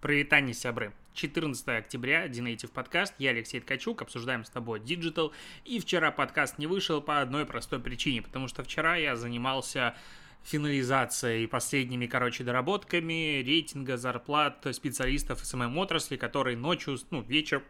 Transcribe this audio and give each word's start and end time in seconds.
Прывітанне, 0.00 0.54
сябры. 0.54 0.92
14 1.14 1.66
октября, 1.70 2.28
Dnative 2.28 2.70
подкаст, 2.70 3.14
я 3.18 3.30
Алексей 3.30 3.58
Ткачук, 3.58 4.00
обсуждаем 4.00 4.44
с 4.44 4.48
тобой 4.48 4.78
digital. 4.78 5.32
И 5.64 5.80
вчера 5.80 6.12
подкаст 6.12 6.56
не 6.58 6.68
вышел 6.68 7.02
по 7.02 7.20
одной 7.20 7.44
простой 7.44 7.80
причине, 7.80 8.22
потому 8.22 8.46
что 8.46 8.62
вчера 8.62 8.94
я 8.94 9.16
занимался 9.16 9.96
финализацией 10.44 11.48
последними, 11.48 12.06
короче, 12.06 12.44
доработками 12.44 13.42
рейтинга 13.44 13.96
зарплат 13.96 14.64
специалистов 14.70 15.44
SMM-отрасли, 15.44 16.16
который 16.16 16.54
ночью, 16.54 16.96
ну, 17.10 17.22
вечер 17.22 17.64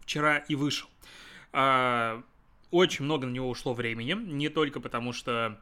вчера 0.00 0.38
и 0.38 0.54
вышел. 0.54 0.88
А, 1.52 2.22
очень 2.70 3.04
много 3.04 3.26
на 3.26 3.32
него 3.32 3.50
ушло 3.50 3.74
времени, 3.74 4.14
не 4.14 4.48
только 4.48 4.80
потому 4.80 5.12
что 5.12 5.60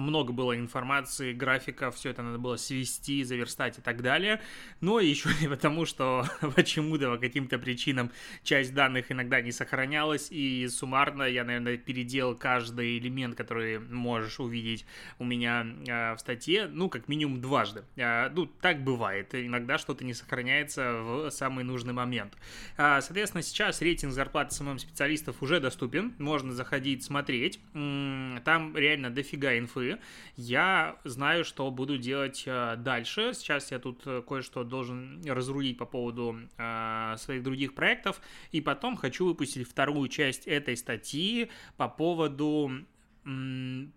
много 0.00 0.32
было 0.32 0.56
информации, 0.56 1.32
графика, 1.32 1.90
все 1.90 2.10
это 2.10 2.22
надо 2.22 2.38
было 2.38 2.56
свести, 2.56 3.24
заверстать 3.24 3.78
и 3.78 3.82
так 3.82 4.02
далее. 4.02 4.40
Но 4.80 5.00
еще 5.00 5.28
и 5.42 5.48
потому, 5.48 5.86
что 5.86 6.26
почему-то 6.56 7.12
по 7.14 7.18
каким-то 7.18 7.58
причинам 7.58 8.10
часть 8.42 8.74
данных 8.74 9.10
иногда 9.10 9.40
не 9.40 9.52
сохранялась, 9.52 10.28
и 10.30 10.68
суммарно 10.68 11.24
я, 11.24 11.44
наверное, 11.44 11.76
переделал 11.76 12.34
каждый 12.34 12.98
элемент, 12.98 13.36
который 13.36 13.78
можешь 13.78 14.40
увидеть 14.40 14.86
у 15.18 15.24
меня 15.24 15.66
э, 15.86 16.14
в 16.14 16.18
статье, 16.18 16.68
ну, 16.70 16.88
как 16.88 17.08
минимум 17.08 17.40
дважды. 17.40 17.84
Э, 17.96 18.30
ну, 18.30 18.46
так 18.46 18.82
бывает. 18.82 19.34
Иногда 19.34 19.78
что-то 19.78 20.04
не 20.04 20.14
сохраняется 20.14 20.94
в 21.02 21.30
самый 21.30 21.64
нужный 21.64 21.92
момент. 21.92 22.34
Э, 22.76 23.00
соответственно, 23.00 23.42
сейчас 23.42 23.80
рейтинг 23.82 24.12
зарплаты 24.12 24.54
самым 24.54 24.78
специалистов 24.78 25.42
уже 25.42 25.60
доступен. 25.60 26.14
Можно 26.18 26.52
заходить, 26.52 27.04
смотреть. 27.04 27.60
Там 27.72 28.76
реально 28.76 29.10
дофига 29.10 29.58
инфы 29.58 29.81
инфы. 29.82 30.00
Я 30.36 30.96
знаю, 31.04 31.44
что 31.44 31.70
буду 31.70 31.98
делать 31.98 32.44
э, 32.46 32.76
дальше. 32.76 33.32
Сейчас 33.34 33.70
я 33.70 33.78
тут 33.78 34.02
э, 34.06 34.22
кое-что 34.22 34.64
должен 34.64 35.22
разрулить 35.26 35.78
по 35.78 35.86
поводу 35.86 36.36
э, 36.56 37.14
своих 37.18 37.42
других 37.42 37.74
проектов. 37.74 38.20
И 38.50 38.60
потом 38.60 38.96
хочу 38.96 39.26
выпустить 39.26 39.68
вторую 39.68 40.08
часть 40.08 40.46
этой 40.46 40.76
статьи 40.76 41.50
по 41.76 41.88
поводу 41.88 42.70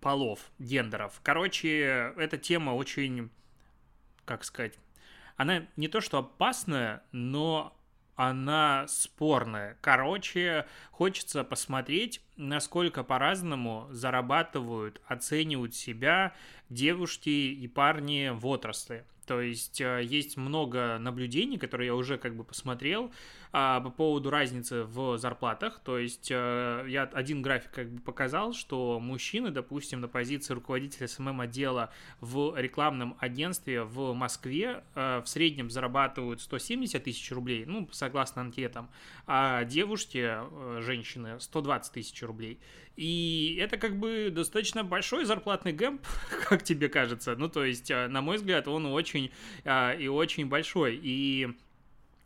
полов, 0.00 0.52
гендеров. 0.60 1.20
Короче, 1.24 2.12
эта 2.16 2.38
тема 2.38 2.70
очень, 2.70 3.30
как 4.24 4.44
сказать, 4.44 4.78
она 5.36 5.66
не 5.76 5.88
то 5.88 6.00
что 6.00 6.18
опасная, 6.18 7.02
но 7.10 7.76
она 8.16 8.86
спорная. 8.88 9.76
Короче, 9.80 10.66
хочется 10.90 11.44
посмотреть, 11.44 12.20
насколько 12.36 13.04
по-разному 13.04 13.86
зарабатывают, 13.90 15.00
оценивают 15.06 15.74
себя 15.74 16.34
девушки 16.70 17.28
и 17.28 17.68
парни 17.68 18.30
в 18.32 18.46
отрасли. 18.46 19.04
То 19.26 19.40
есть 19.40 19.80
э, 19.80 20.02
есть 20.04 20.36
много 20.36 20.98
наблюдений, 20.98 21.58
которые 21.58 21.88
я 21.88 21.94
уже 21.94 22.16
как 22.16 22.36
бы 22.36 22.44
посмотрел 22.44 23.10
а, 23.52 23.80
по 23.80 23.90
поводу 23.90 24.30
разницы 24.30 24.84
в 24.84 25.18
зарплатах. 25.18 25.80
То 25.82 25.98
есть 25.98 26.30
э, 26.30 26.84
я 26.88 27.04
один 27.04 27.42
график 27.42 27.70
как 27.70 27.90
бы 27.90 28.00
показал, 28.00 28.52
что 28.52 29.00
мужчины, 29.00 29.50
допустим, 29.50 30.00
на 30.00 30.08
позиции 30.08 30.54
руководителя 30.54 31.08
SMM 31.08 31.40
отдела 31.40 31.90
в 32.20 32.54
рекламном 32.56 33.16
агентстве 33.18 33.82
в 33.82 34.12
Москве 34.12 34.84
э, 34.94 35.22
в 35.24 35.28
среднем 35.28 35.70
зарабатывают 35.70 36.40
170 36.40 37.02
тысяч 37.02 37.32
рублей, 37.32 37.64
ну, 37.66 37.88
согласно 37.92 38.42
анкетам, 38.42 38.90
а 39.26 39.64
девушки, 39.64 40.36
женщины, 40.82 41.40
120 41.40 41.92
тысяч 41.92 42.22
рублей. 42.22 42.60
И 42.96 43.58
это 43.60 43.76
как 43.76 43.98
бы 43.98 44.30
достаточно 44.30 44.82
большой 44.82 45.24
зарплатный 45.26 45.72
гэмп, 45.72 46.02
как 46.48 46.62
тебе 46.62 46.88
кажется. 46.88 47.36
Ну, 47.36 47.48
то 47.48 47.64
есть, 47.64 47.90
на 47.90 48.22
мой 48.22 48.36
взгляд, 48.36 48.68
он 48.68 48.86
очень 48.86 49.15
э, 49.64 50.00
и 50.00 50.08
очень 50.08 50.46
большой. 50.46 50.98
И 51.02 51.48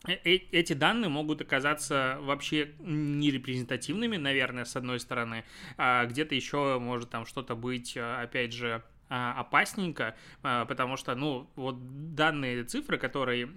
э, 0.07 0.15
эти 0.25 0.73
данные 0.73 1.09
могут 1.09 1.41
оказаться 1.41 2.19
вообще 2.21 2.73
нерепрезентативными, 2.81 4.17
наверное, 4.17 4.65
с 4.65 4.77
одной 4.77 5.01
стороны. 5.01 5.45
А 5.77 6.07
где-то 6.07 6.35
еще 6.35 6.79
может 6.79 7.11
там 7.11 7.27
что-то 7.27 7.55
быть, 7.55 7.97
опять 7.97 8.53
же, 8.53 8.83
опасненько, 9.09 10.15
потому 10.41 10.97
что, 10.97 11.17
ну, 11.17 11.51
вот 11.57 12.15
данные 12.15 12.63
цифры, 12.63 12.97
которые 12.97 13.49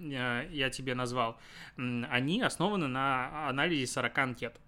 я 0.50 0.68
тебе 0.68 0.96
назвал, 0.96 1.38
они 1.76 2.42
основаны 2.42 2.88
на 2.88 3.48
анализе 3.48 3.86
40 3.86 4.18
анкет. 4.18 4.60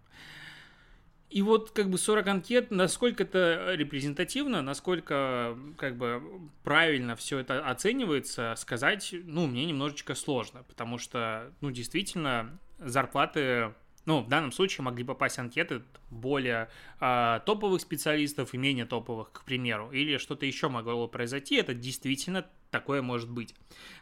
И 1.28 1.42
вот 1.42 1.72
как 1.72 1.90
бы 1.90 1.98
40 1.98 2.26
анкет, 2.28 2.70
насколько 2.70 3.24
это 3.24 3.74
репрезентативно, 3.74 4.62
насколько 4.62 5.58
как 5.76 5.96
бы 5.96 6.22
правильно 6.62 7.16
все 7.16 7.38
это 7.38 7.66
оценивается, 7.66 8.54
сказать, 8.56 9.12
ну, 9.24 9.46
мне 9.46 9.64
немножечко 9.64 10.14
сложно, 10.14 10.62
потому 10.62 10.98
что, 10.98 11.52
ну, 11.60 11.70
действительно, 11.70 12.58
зарплаты 12.78 13.74
ну, 14.06 14.22
в 14.22 14.28
данном 14.28 14.52
случае 14.52 14.84
могли 14.84 15.04
попасть 15.04 15.38
анкеты 15.38 15.82
более 16.10 16.68
э, 17.00 17.40
топовых 17.44 17.80
специалистов 17.80 18.54
и 18.54 18.56
менее 18.56 18.86
топовых, 18.86 19.32
к 19.32 19.44
примеру, 19.44 19.90
или 19.90 20.16
что-то 20.16 20.46
еще 20.46 20.68
могло 20.68 21.08
произойти, 21.08 21.56
это 21.56 21.74
действительно 21.74 22.46
такое 22.70 23.02
может 23.02 23.28
быть. 23.30 23.54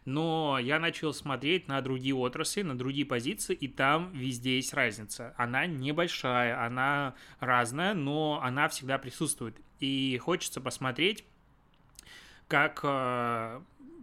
Но 0.04 0.59
я 0.60 0.78
начал 0.78 1.15
смотреть 1.15 1.69
на 1.69 1.81
другие 1.81 2.15
отрасли, 2.15 2.62
на 2.62 2.76
другие 2.76 3.06
позиции, 3.06 3.54
и 3.54 3.66
там 3.66 4.12
везде 4.12 4.56
есть 4.56 4.75
разница. 4.75 5.34
Она 5.38 5.66
небольшая, 5.66 6.65
она 6.65 7.15
разная, 7.41 7.94
но 7.94 8.41
она 8.42 8.69
всегда 8.69 8.98
присутствует. 8.98 9.56
И 9.81 10.19
хочется 10.19 10.60
посмотреть, 10.60 11.25
как 12.47 12.81
э, 12.82 13.60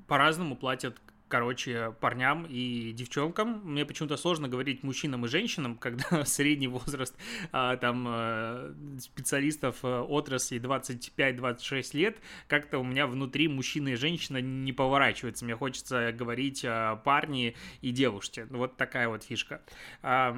по-разному 0.07 0.55
платят 0.55 0.99
короче, 1.31 1.95
парням 2.01 2.45
и 2.45 2.91
девчонкам. 2.91 3.61
Мне 3.63 3.85
почему-то 3.85 4.17
сложно 4.17 4.49
говорить 4.49 4.83
мужчинам 4.83 5.25
и 5.25 5.29
женщинам, 5.29 5.77
когда 5.79 6.25
средний 6.25 6.67
возраст 6.67 7.15
а, 7.53 7.77
там 7.77 8.05
а, 8.07 8.75
специалистов 8.99 9.77
а, 9.83 10.03
отрасли 10.03 10.59
25-26 10.59 11.97
лет, 11.97 12.17
как-то 12.47 12.79
у 12.79 12.83
меня 12.83 13.07
внутри 13.07 13.47
мужчина 13.47 13.89
и 13.89 13.95
женщина 13.95 14.41
не 14.41 14.73
поворачивается. 14.73 15.45
Мне 15.45 15.55
хочется 15.55 16.11
говорить 16.11 16.65
парни 17.05 17.55
и 17.79 17.91
девушки. 17.91 18.45
Вот 18.49 18.75
такая 18.75 19.07
вот 19.07 19.23
фишка. 19.23 19.61
А, 20.01 20.37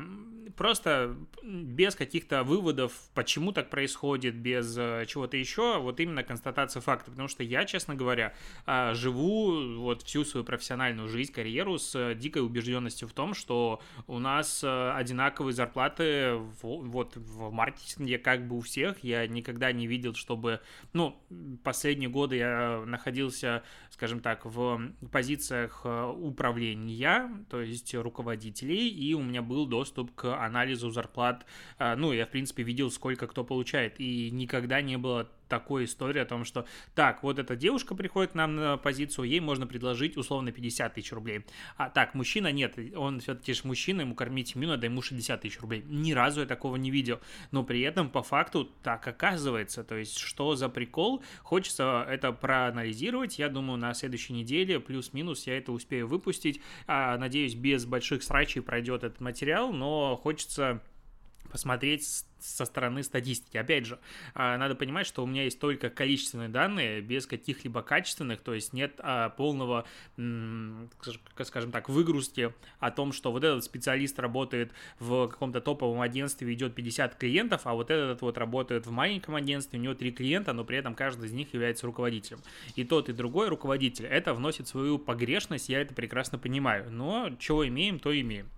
просто 0.55 1.15
без 1.41 1.95
каких-то 1.95 2.43
выводов, 2.43 2.93
почему 3.15 3.51
так 3.51 3.71
происходит, 3.71 4.35
без 4.35 4.75
а, 4.77 5.05
чего-то 5.07 5.37
еще, 5.37 5.79
вот 5.79 5.99
именно 5.99 6.23
констатация 6.23 6.81
факта. 6.81 7.09
Потому 7.09 7.27
что 7.27 7.41
я, 7.41 7.65
честно 7.65 7.95
говоря, 7.95 8.33
а, 8.67 8.93
живу 8.93 9.79
вот 9.79 10.03
всю 10.03 10.23
свою 10.23 10.43
профессиональную 10.43 10.82
профессиональную 10.83 11.07
жизнь, 11.07 11.31
карьеру 11.31 11.77
с 11.77 11.95
э, 11.95 12.15
дикой 12.15 12.45
убежденностью 12.45 13.07
в 13.07 13.13
том, 13.13 13.33
что 13.33 13.81
у 14.07 14.19
нас 14.19 14.63
э, 14.63 14.91
одинаковые 14.91 15.53
зарплаты 15.53 16.33
в, 16.33 16.61
вот 16.61 17.15
в 17.15 17.51
маркетинге 17.51 18.17
как 18.17 18.47
бы 18.47 18.57
у 18.57 18.61
всех. 18.61 19.03
Я 19.03 19.27
никогда 19.27 19.71
не 19.71 19.87
видел, 19.87 20.13
чтобы, 20.13 20.59
ну, 20.91 21.15
последние 21.63 22.09
годы 22.09 22.35
я 22.37 22.83
находился, 22.85 23.63
скажем 23.91 24.19
так, 24.19 24.45
в 24.45 24.91
позициях 25.11 25.81
э, 25.85 26.05
управления, 26.05 27.29
то 27.49 27.61
есть 27.61 27.95
руководителей, 27.95 28.89
и 28.89 29.13
у 29.13 29.21
меня 29.21 29.41
был 29.41 29.65
доступ 29.65 30.13
к 30.15 30.35
анализу 30.35 30.89
зарплат. 30.89 31.45
Ну, 31.79 32.11
я, 32.11 32.25
в 32.25 32.29
принципе, 32.29 32.63
видел, 32.63 32.91
сколько 32.91 33.27
кто 33.27 33.43
получает, 33.43 33.99
и 33.99 34.29
никогда 34.31 34.81
не 34.81 34.97
было 34.97 35.29
такой 35.53 35.85
истории 35.85 36.19
о 36.19 36.25
том, 36.25 36.45
что 36.45 36.65
так, 36.95 37.21
вот 37.21 37.37
эта 37.37 37.55
девушка 37.55 37.93
приходит 37.93 38.33
нам 38.33 38.55
на 38.55 38.77
позицию, 38.77 39.25
ей 39.25 39.39
можно 39.39 39.67
предложить 39.67 40.17
условно 40.17 40.51
50 40.51 40.95
тысяч 40.95 41.11
рублей. 41.11 41.45
А 41.77 41.91
так, 41.91 42.15
мужчина 42.15 42.51
нет, 42.51 42.75
он 42.95 43.19
все-таки 43.19 43.53
же 43.53 43.61
мужчина, 43.65 44.01
ему 44.01 44.15
кормить 44.15 44.47
семью 44.49 44.69
надо 44.69 44.87
ему 44.87 45.03
60 45.03 45.41
тысяч 45.41 45.59
рублей. 45.61 45.83
Ни 45.85 46.13
разу 46.13 46.41
я 46.41 46.47
такого 46.47 46.75
не 46.75 46.89
видел. 46.89 47.19
Но 47.51 47.63
при 47.63 47.81
этом 47.81 48.09
по 48.09 48.23
факту 48.23 48.67
так 48.81 49.07
оказывается. 49.07 49.83
То 49.83 49.95
есть, 49.95 50.17
что 50.17 50.55
за 50.55 50.69
прикол? 50.69 51.23
Хочется 51.43 52.03
это 52.09 52.31
проанализировать. 52.31 53.37
Я 53.37 53.49
думаю, 53.49 53.77
на 53.77 53.93
следующей 53.93 54.33
неделе 54.33 54.79
плюс-минус 54.79 55.45
я 55.45 55.59
это 55.59 55.71
успею 55.71 56.07
выпустить. 56.07 56.61
А, 56.87 57.15
надеюсь, 57.19 57.53
без 57.53 57.85
больших 57.85 58.23
срачей 58.23 58.63
пройдет 58.63 59.03
этот 59.03 59.21
материал, 59.21 59.71
но 59.71 60.17
хочется 60.17 60.81
посмотреть 61.51 62.25
со 62.43 62.65
стороны 62.65 63.03
статистики. 63.03 63.57
Опять 63.57 63.85
же, 63.85 63.99
а, 64.33 64.57
надо 64.57 64.75
понимать, 64.75 65.07
что 65.07 65.23
у 65.23 65.25
меня 65.25 65.43
есть 65.43 65.59
только 65.59 65.89
количественные 65.89 66.49
данные, 66.49 67.01
без 67.01 67.25
каких-либо 67.25 67.81
качественных, 67.81 68.41
то 68.41 68.53
есть 68.53 68.73
нет 68.73 68.95
а, 68.99 69.29
полного, 69.29 69.85
скажем 70.15 71.71
так, 71.71 71.89
выгрузки 71.89 72.53
о 72.79 72.91
том, 72.91 73.13
что 73.13 73.31
вот 73.31 73.43
этот 73.43 73.63
специалист 73.63 74.19
работает 74.19 74.71
в 74.99 75.27
каком-то 75.27 75.61
топовом 75.61 76.01
агентстве, 76.01 76.47
ведет 76.47 76.75
50 76.75 77.15
клиентов, 77.15 77.61
а 77.65 77.73
вот 77.73 77.89
этот 77.89 78.21
вот 78.21 78.37
работает 78.37 78.85
в 78.85 78.91
маленьком 78.91 79.35
агентстве, 79.35 79.79
у 79.79 79.81
него 79.81 79.93
3 79.93 80.11
клиента, 80.11 80.53
но 80.53 80.65
при 80.65 80.77
этом 80.77 80.95
каждый 80.95 81.27
из 81.27 81.33
них 81.33 81.53
является 81.53 81.85
руководителем. 81.85 82.39
И 82.75 82.83
тот, 82.83 83.09
и 83.09 83.13
другой 83.13 83.47
руководитель. 83.47 84.05
Это 84.05 84.33
вносит 84.33 84.67
свою 84.67 84.99
погрешность, 84.99 85.69
я 85.69 85.81
это 85.81 85.93
прекрасно 85.93 86.37
понимаю, 86.37 86.91
но 86.91 87.31
чего 87.39 87.67
имеем, 87.67 87.99
то 87.99 88.19
имеем. 88.19 88.49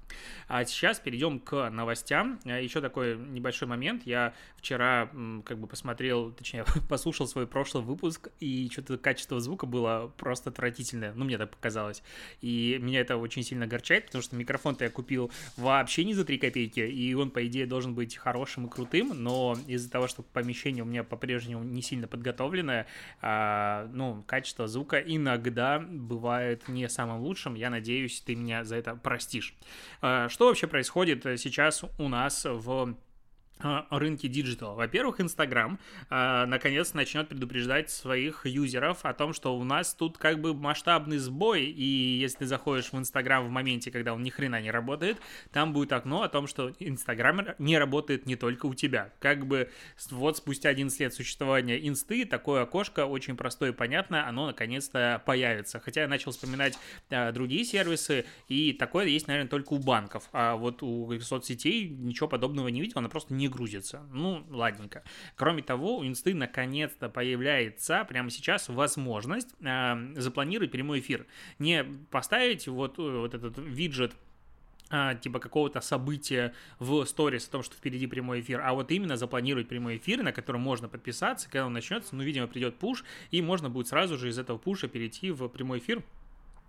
А 0.48 0.66
сейчас 0.66 1.00
перейдем 1.00 1.40
к 1.40 1.70
новостям. 1.70 2.40
Э, 2.46 2.64
Еще 2.64 2.82
такой 2.82 3.18
небольшой 3.18 3.68
момент. 3.68 3.75
Я 4.06 4.33
вчера 4.57 5.10
как 5.45 5.60
бы 5.60 5.68
посмотрел, 5.68 6.31
точнее, 6.31 6.66
послушал 6.89 7.27
свой 7.27 7.48
прошлый 7.48 7.83
выпуск, 7.83 8.30
и 8.39 8.69
что-то 8.72 8.98
качество 8.98 9.39
звука 9.39 9.66
было 9.66 10.12
просто 10.18 10.50
отвратительное. 10.50 11.13
Ну, 11.13 11.25
мне 11.25 11.38
так 11.38 11.51
показалось. 11.51 12.01
И 12.42 12.77
меня 12.81 13.01
это 13.01 13.18
очень 13.18 13.44
сильно 13.44 13.66
огорчает, 13.66 14.07
потому 14.07 14.22
что 14.22 14.36
микрофон-то 14.36 14.83
я 14.83 14.89
купил 14.89 15.31
вообще 15.57 16.04
не 16.04 16.13
за 16.13 16.25
3 16.25 16.38
копейки, 16.38 16.80
и 16.80 17.13
он, 17.13 17.31
по 17.31 17.45
идее, 17.45 17.66
должен 17.66 17.94
быть 17.94 18.16
хорошим 18.16 18.66
и 18.68 18.69
крутым, 18.69 19.12
но 19.13 19.56
из-за 19.68 19.92
того, 19.92 20.07
что 20.07 20.24
помещение 20.24 20.83
у 20.83 20.88
меня 20.88 21.04
по-прежнему 21.04 21.63
не 21.63 21.81
сильно 21.81 22.07
подготовленное, 22.07 22.88
а, 23.22 23.88
ну, 23.94 24.24
качество 24.25 24.68
звука 24.68 24.98
иногда 25.00 25.80
бывает 25.80 26.68
не 26.68 26.89
самым 26.89 27.22
лучшим. 27.22 27.56
Я 27.56 27.69
надеюсь, 27.69 28.22
ты 28.22 28.36
меня 28.36 28.63
за 28.63 28.77
это 28.77 28.95
простишь. 28.95 29.56
А, 30.01 30.30
что 30.30 30.48
вообще 30.48 30.68
происходит 30.68 31.24
сейчас 31.39 31.83
у 31.98 32.07
нас 32.07 32.45
в 32.45 32.95
а, 33.60 33.88
рынке 33.90 34.28
digital. 34.28 34.76
Во-первых, 34.75 35.22
Инстаграм 35.22 35.80
э, 36.10 36.46
наконец 36.46 36.94
начнет 36.94 37.30
предупреждать 37.30 37.90
своих 37.90 38.46
юзеров 38.46 39.06
о 39.06 39.13
том, 39.13 39.31
что 39.31 39.57
у 39.57 39.63
нас 39.63 39.94
тут 39.94 40.18
как 40.18 40.42
бы 40.42 40.54
масштабный 40.54 41.19
сбой, 41.19 41.63
и 41.63 42.18
если 42.19 42.40
ты 42.40 42.48
заходишь 42.48 42.92
в 42.92 42.98
Инстаграм 42.98 43.46
в 43.48 43.50
моменте, 43.50 43.92
когда 43.92 44.13
он 44.13 44.24
ни 44.24 44.30
хрена 44.30 44.62
не 44.62 44.72
работает, 44.72 45.18
там 45.54 45.72
будет 45.72 45.94
окно 45.94 46.24
о 46.24 46.28
том, 46.28 46.48
что 46.48 46.74
Инстаграм 46.80 47.48
не 47.57 47.78
работает 47.78 48.25
не 48.25 48.36
только 48.36 48.66
у 48.66 48.74
тебя. 48.74 49.13
Как 49.19 49.48
бы 49.48 49.72
вот 50.12 50.36
спустя 50.36 50.69
11 50.69 51.00
лет 51.00 51.13
существования 51.13 51.78
Инсты 51.88 52.25
такое 52.25 52.63
окошко 52.63 53.06
очень 53.06 53.38
простое 53.38 53.72
и 53.72 53.74
понятное, 53.74 54.28
оно 54.28 54.48
наконец-то 54.48 55.24
появится. 55.25 55.80
Хотя 55.80 56.01
я 56.01 56.08
начал 56.10 56.31
вспоминать 56.31 56.78
э, 57.10 57.31
другие 57.31 57.63
сервисы, 57.63 58.25
и 58.50 58.74
такое 58.74 59.06
есть, 59.06 59.28
наверное, 59.28 59.50
только 59.50 59.74
у 59.74 59.80
банков. 59.80 60.28
А 60.34 60.58
вот 60.58 60.84
у 60.84 61.18
соцсетей 61.22 61.88
ничего 61.88 62.28
подобного 62.28 62.68
не 62.68 62.81
видел, 62.81 63.00
она 63.00 63.08
просто 63.08 63.34
не 63.34 63.45
не 63.46 63.50
грузится. 63.50 64.04
Ну, 64.12 64.46
ладненько. 64.50 65.04
Кроме 65.36 65.62
того, 65.62 65.98
у 65.98 66.06
Инсты 66.06 66.34
наконец-то 66.34 67.10
появляется 67.10 68.04
прямо 68.10 68.30
сейчас 68.30 68.70
возможность 68.70 69.50
э, 69.62 70.14
запланировать 70.16 70.72
прямой 70.72 71.00
эфир. 71.00 71.28
Не 71.60 71.84
поставить 72.10 72.68
вот, 72.68 72.98
вот 72.98 73.34
этот 73.34 73.58
виджет 73.58 74.14
а, 74.90 75.16
типа 75.16 75.40
какого-то 75.40 75.82
события 75.82 76.54
в 76.80 77.06
сторис 77.06 77.48
о 77.48 77.52
том, 77.52 77.64
что 77.64 77.76
впереди 77.76 78.06
прямой 78.08 78.42
эфир, 78.42 78.62
а 78.62 78.74
вот 78.74 78.92
именно 78.92 79.18
запланировать 79.18 79.68
прямой 79.68 79.98
эфир, 79.98 80.22
на 80.22 80.32
который 80.32 80.62
можно 80.62 80.88
подписаться, 80.88 81.50
когда 81.50 81.66
он 81.66 81.74
начнется, 81.74 82.16
ну, 82.16 82.24
видимо, 82.24 82.46
придет 82.48 82.78
пуш, 82.78 83.04
и 83.32 83.42
можно 83.42 83.70
будет 83.70 83.88
сразу 83.88 84.18
же 84.18 84.30
из 84.30 84.38
этого 84.38 84.60
пуша 84.60 84.88
перейти 84.88 85.32
в 85.32 85.48
прямой 85.48 85.80
эфир 85.80 86.04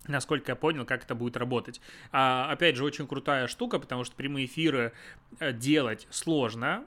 насколько 0.07 0.51
я 0.51 0.55
понял, 0.55 0.85
как 0.85 1.03
это 1.03 1.15
будет 1.15 1.37
работать. 1.37 1.81
А, 2.11 2.49
опять 2.51 2.75
же, 2.75 2.83
очень 2.83 3.07
крутая 3.07 3.47
штука, 3.47 3.79
потому 3.79 4.03
что 4.03 4.15
прямые 4.15 4.45
эфиры 4.45 4.93
э, 5.39 5.53
делать 5.53 6.07
сложно, 6.09 6.85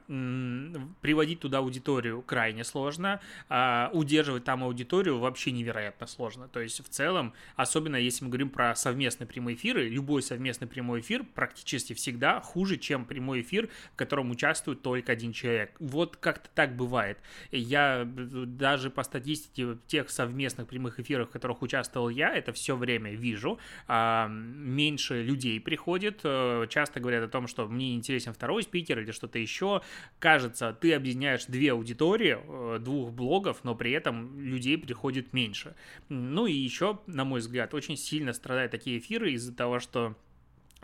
приводить 1.01 1.41
туда 1.41 1.59
аудиторию 1.59 2.23
крайне 2.23 2.65
сложно, 2.65 3.21
а 3.49 3.91
удерживать 3.93 4.45
там 4.45 4.65
аудиторию 4.65 5.19
вообще 5.19 5.53
невероятно 5.53 6.07
сложно. 6.07 6.49
То 6.49 6.61
есть, 6.61 6.85
в 6.85 6.89
целом, 6.89 7.35
особенно 7.57 7.97
если 7.97 8.25
мы 8.25 8.31
говорим 8.31 8.51
про 8.51 8.75
совместные 8.75 9.27
прямые 9.27 9.57
эфиры, 9.57 9.89
любой 9.89 10.23
совместный 10.23 10.69
прямой 10.69 11.01
эфир 11.01 11.25
практически 11.35 11.93
всегда 11.93 12.41
хуже, 12.41 12.77
чем 12.77 13.05
прямой 13.05 13.43
эфир, 13.43 13.69
в 13.93 13.97
котором 13.97 14.31
участвует 14.31 14.83
только 14.83 15.13
один 15.13 15.33
человек. 15.33 15.73
Вот 15.79 16.17
как-то 16.17 16.49
так 16.55 16.77
бывает. 16.77 17.19
Я 17.51 18.05
даже 18.07 18.91
по 18.91 19.03
статистике 19.03 19.79
тех 19.87 20.11
совместных 20.11 20.67
прямых 20.67 21.01
эфиров, 21.01 21.29
в 21.29 21.33
которых 21.33 21.63
участвовал 21.63 22.09
я, 22.09 22.35
это 22.35 22.53
все 22.53 22.77
время 22.77 23.00
время 23.01 23.17
вижу, 23.17 23.59
а, 23.89 24.29
меньше 24.29 25.23
людей 25.23 25.61
приходит, 25.61 26.21
э, 26.25 26.67
часто 26.69 27.01
говорят 27.01 27.25
о 27.25 27.29
том, 27.29 27.47
что 27.47 27.67
мне 27.67 27.95
интересен 27.95 28.33
второй 28.33 28.63
спикер 28.63 29.01
или 29.01 29.11
что-то 29.11 29.39
еще. 29.39 29.83
Кажется, 30.19 30.77
ты 30.81 30.95
объединяешь 30.95 31.47
две 31.47 31.73
аудитории, 31.73 32.39
э, 32.39 32.79
двух 32.79 33.13
блогов, 33.13 33.65
но 33.65 33.75
при 33.75 33.93
этом 33.93 34.39
людей 34.39 34.79
приходит 34.79 35.33
меньше. 35.33 35.75
Ну 36.09 36.47
и 36.47 36.53
еще, 36.53 36.99
на 37.07 37.25
мой 37.25 37.41
взгляд, 37.41 37.75
очень 37.75 37.97
сильно 37.97 38.33
страдают 38.33 38.73
такие 38.73 38.99
эфиры 38.99 39.33
из-за 39.33 39.55
того, 39.55 39.81
что 39.81 40.17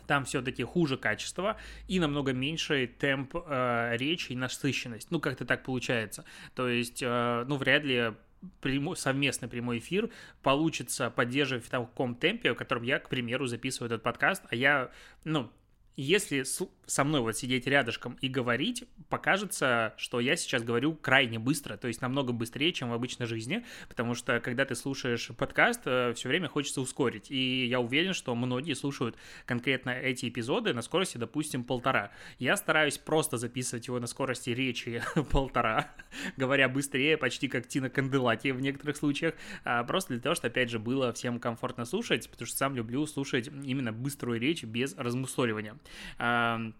там 0.06 0.24
все-таки 0.24 0.62
хуже 0.62 0.96
качество 0.96 1.56
и 1.88 1.98
намного 1.98 2.32
меньше 2.32 2.86
темп 2.86 3.36
э, 3.46 3.96
речи 3.96 4.32
и 4.32 4.36
насыщенность. 4.36 5.10
Ну, 5.10 5.20
как-то 5.20 5.44
так 5.44 5.64
получается. 5.64 6.24
То 6.54 6.68
есть, 6.68 7.02
э, 7.02 7.44
ну, 7.48 7.56
вряд 7.56 7.84
ли 7.84 8.12
прямой, 8.60 8.96
совместный 8.96 9.48
прямой 9.48 9.78
эфир 9.78 10.10
получится 10.42 11.10
поддерживать 11.10 11.64
в 11.64 11.70
таком 11.70 12.14
темпе, 12.14 12.52
в 12.52 12.56
котором 12.56 12.82
я, 12.82 12.98
к 12.98 13.08
примеру, 13.08 13.46
записываю 13.46 13.86
этот 13.86 14.02
подкаст, 14.02 14.42
а 14.50 14.54
я, 14.54 14.90
ну, 15.24 15.50
если 15.96 16.44
со 16.86 17.04
мной 17.04 17.20
вот 17.22 17.36
сидеть 17.36 17.66
рядышком 17.66 18.18
и 18.20 18.28
говорить, 18.28 18.84
покажется, 19.08 19.94
что 19.96 20.20
я 20.20 20.36
сейчас 20.36 20.62
говорю 20.62 20.94
крайне 20.94 21.38
быстро, 21.38 21.76
то 21.76 21.88
есть 21.88 22.00
намного 22.00 22.32
быстрее, 22.32 22.72
чем 22.72 22.90
в 22.90 22.92
обычной 22.92 23.26
жизни, 23.26 23.64
потому 23.88 24.14
что 24.14 24.38
когда 24.40 24.64
ты 24.64 24.74
слушаешь 24.74 25.30
подкаст, 25.36 25.82
э, 25.86 26.12
все 26.14 26.28
время 26.28 26.48
хочется 26.48 26.80
ускорить, 26.80 27.30
и 27.30 27.66
я 27.66 27.80
уверен, 27.80 28.12
что 28.12 28.34
многие 28.34 28.74
слушают 28.74 29.16
конкретно 29.46 29.90
эти 29.90 30.28
эпизоды 30.28 30.74
на 30.74 30.82
скорости, 30.82 31.18
допустим, 31.18 31.64
полтора. 31.64 32.12
Я 32.38 32.56
стараюсь 32.56 32.98
просто 32.98 33.38
записывать 33.38 33.86
его 33.86 33.98
на 33.98 34.06
скорости 34.06 34.50
речи 34.50 35.02
полтора, 35.30 35.90
говоря 36.36 36.68
быстрее, 36.68 37.16
почти 37.16 37.48
как 37.48 37.66
Тина 37.66 37.90
Канделаки 37.90 38.48
в 38.48 38.60
некоторых 38.60 38.96
случаях, 38.96 39.34
а 39.64 39.82
просто 39.84 40.12
для 40.12 40.22
того, 40.22 40.34
чтобы, 40.34 40.48
опять 40.48 40.70
же, 40.70 40.78
было 40.78 41.12
всем 41.12 41.40
комфортно 41.40 41.84
слушать, 41.84 42.28
потому 42.30 42.46
что 42.46 42.56
сам 42.56 42.76
люблю 42.76 43.06
слушать 43.06 43.48
именно 43.48 43.92
быструю 43.92 44.38
речь 44.38 44.62
без 44.62 44.94
размусоливания. 44.96 45.76
Um, 46.18 46.74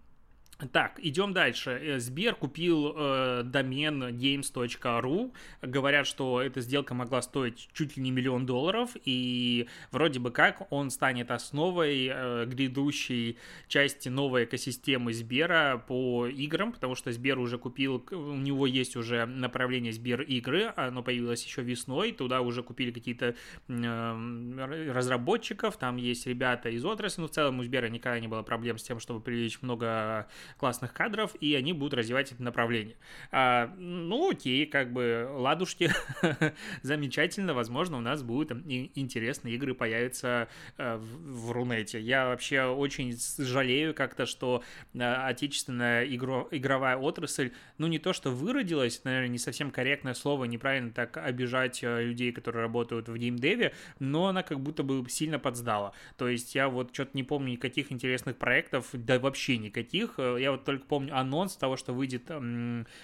Так, 0.71 0.99
идем 1.03 1.33
дальше. 1.33 1.69
Э, 1.69 1.99
Сбер 1.99 2.33
купил 2.33 2.93
э, 2.95 3.43
домен 3.43 4.03
games.ru. 4.05 5.31
Говорят, 5.61 6.07
что 6.07 6.41
эта 6.41 6.61
сделка 6.61 6.95
могла 6.95 7.21
стоить 7.21 7.69
чуть 7.73 7.95
ли 7.95 8.01
не 8.01 8.09
миллион 8.09 8.47
долларов, 8.47 8.91
и 9.05 9.67
вроде 9.91 10.19
бы 10.19 10.31
как 10.31 10.65
он 10.71 10.89
станет 10.89 11.29
основой 11.29 12.09
э, 12.11 12.45
грядущей 12.47 13.37
части 13.67 14.09
новой 14.09 14.45
экосистемы 14.45 15.13
Сбера 15.13 15.83
по 15.87 16.25
играм, 16.25 16.71
потому 16.71 16.95
что 16.95 17.11
Сбер 17.11 17.37
уже 17.37 17.59
купил, 17.59 18.03
у 18.09 18.35
него 18.35 18.65
есть 18.65 18.95
уже 18.95 19.27
направление 19.27 19.93
Сбер 19.93 20.21
игры, 20.21 20.73
оно 20.75 21.03
появилось 21.03 21.45
еще 21.45 21.61
весной, 21.61 22.13
туда 22.13 22.41
уже 22.41 22.63
купили 22.63 22.89
какие-то 22.89 23.35
э, 23.67 24.91
разработчиков, 24.91 25.77
там 25.77 25.97
есть 25.97 26.25
ребята 26.25 26.69
из 26.69 26.83
отрасли, 26.83 27.21
но 27.21 27.27
в 27.27 27.31
целом 27.31 27.59
у 27.59 27.63
Сбера 27.63 27.89
никогда 27.89 28.19
не 28.19 28.27
было 28.27 28.41
проблем 28.41 28.79
с 28.79 28.83
тем, 28.83 28.99
чтобы 28.99 29.21
привлечь 29.21 29.61
много 29.61 30.27
классных 30.57 30.93
кадров, 30.93 31.35
и 31.39 31.55
они 31.55 31.73
будут 31.73 31.95
развивать 31.95 32.31
это 32.31 32.43
направление. 32.43 32.95
А, 33.31 33.73
ну, 33.77 34.31
окей, 34.31 34.65
как 34.65 34.93
бы, 34.93 35.27
ладушки, 35.29 35.91
замечательно, 36.81 37.53
возможно, 37.53 37.97
у 37.97 38.01
нас 38.01 38.23
будут 38.23 38.51
интересные 38.51 39.55
игры 39.55 39.73
появятся 39.73 40.47
э, 40.77 40.97
в, 40.97 41.47
в 41.47 41.51
Рунете. 41.51 41.99
Я 41.99 42.27
вообще 42.27 42.63
очень 42.63 43.17
жалею 43.37 43.93
как-то, 43.93 44.25
что 44.25 44.63
э, 44.93 44.99
отечественная 44.99 46.05
игро, 46.05 46.47
игровая 46.51 46.97
отрасль, 46.97 47.51
ну, 47.77 47.87
не 47.87 47.99
то, 47.99 48.13
что 48.13 48.31
выродилась, 48.31 49.03
наверное, 49.03 49.29
не 49.29 49.37
совсем 49.37 49.71
корректное 49.71 50.13
слово, 50.13 50.45
неправильно 50.45 50.91
так 50.91 51.17
обижать 51.17 51.83
э, 51.83 52.03
людей, 52.03 52.31
которые 52.31 52.63
работают 52.63 53.09
в 53.09 53.17
геймдеве, 53.17 53.73
но 53.99 54.27
она 54.27 54.43
как 54.43 54.59
будто 54.59 54.83
бы 54.83 55.07
сильно 55.09 55.39
подсдала. 55.39 55.93
То 56.17 56.27
есть 56.27 56.55
я 56.55 56.69
вот 56.69 56.93
что-то 56.93 57.11
не 57.13 57.23
помню 57.23 57.53
никаких 57.53 57.91
интересных 57.91 58.37
проектов, 58.37 58.89
да 58.93 59.19
вообще 59.19 59.57
никаких. 59.57 60.19
Я 60.37 60.51
вот 60.51 60.63
только 60.65 60.85
помню 60.85 61.17
анонс 61.17 61.55
того, 61.55 61.77
что 61.77 61.93
выйдет 61.93 62.31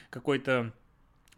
какой-то 0.10 0.74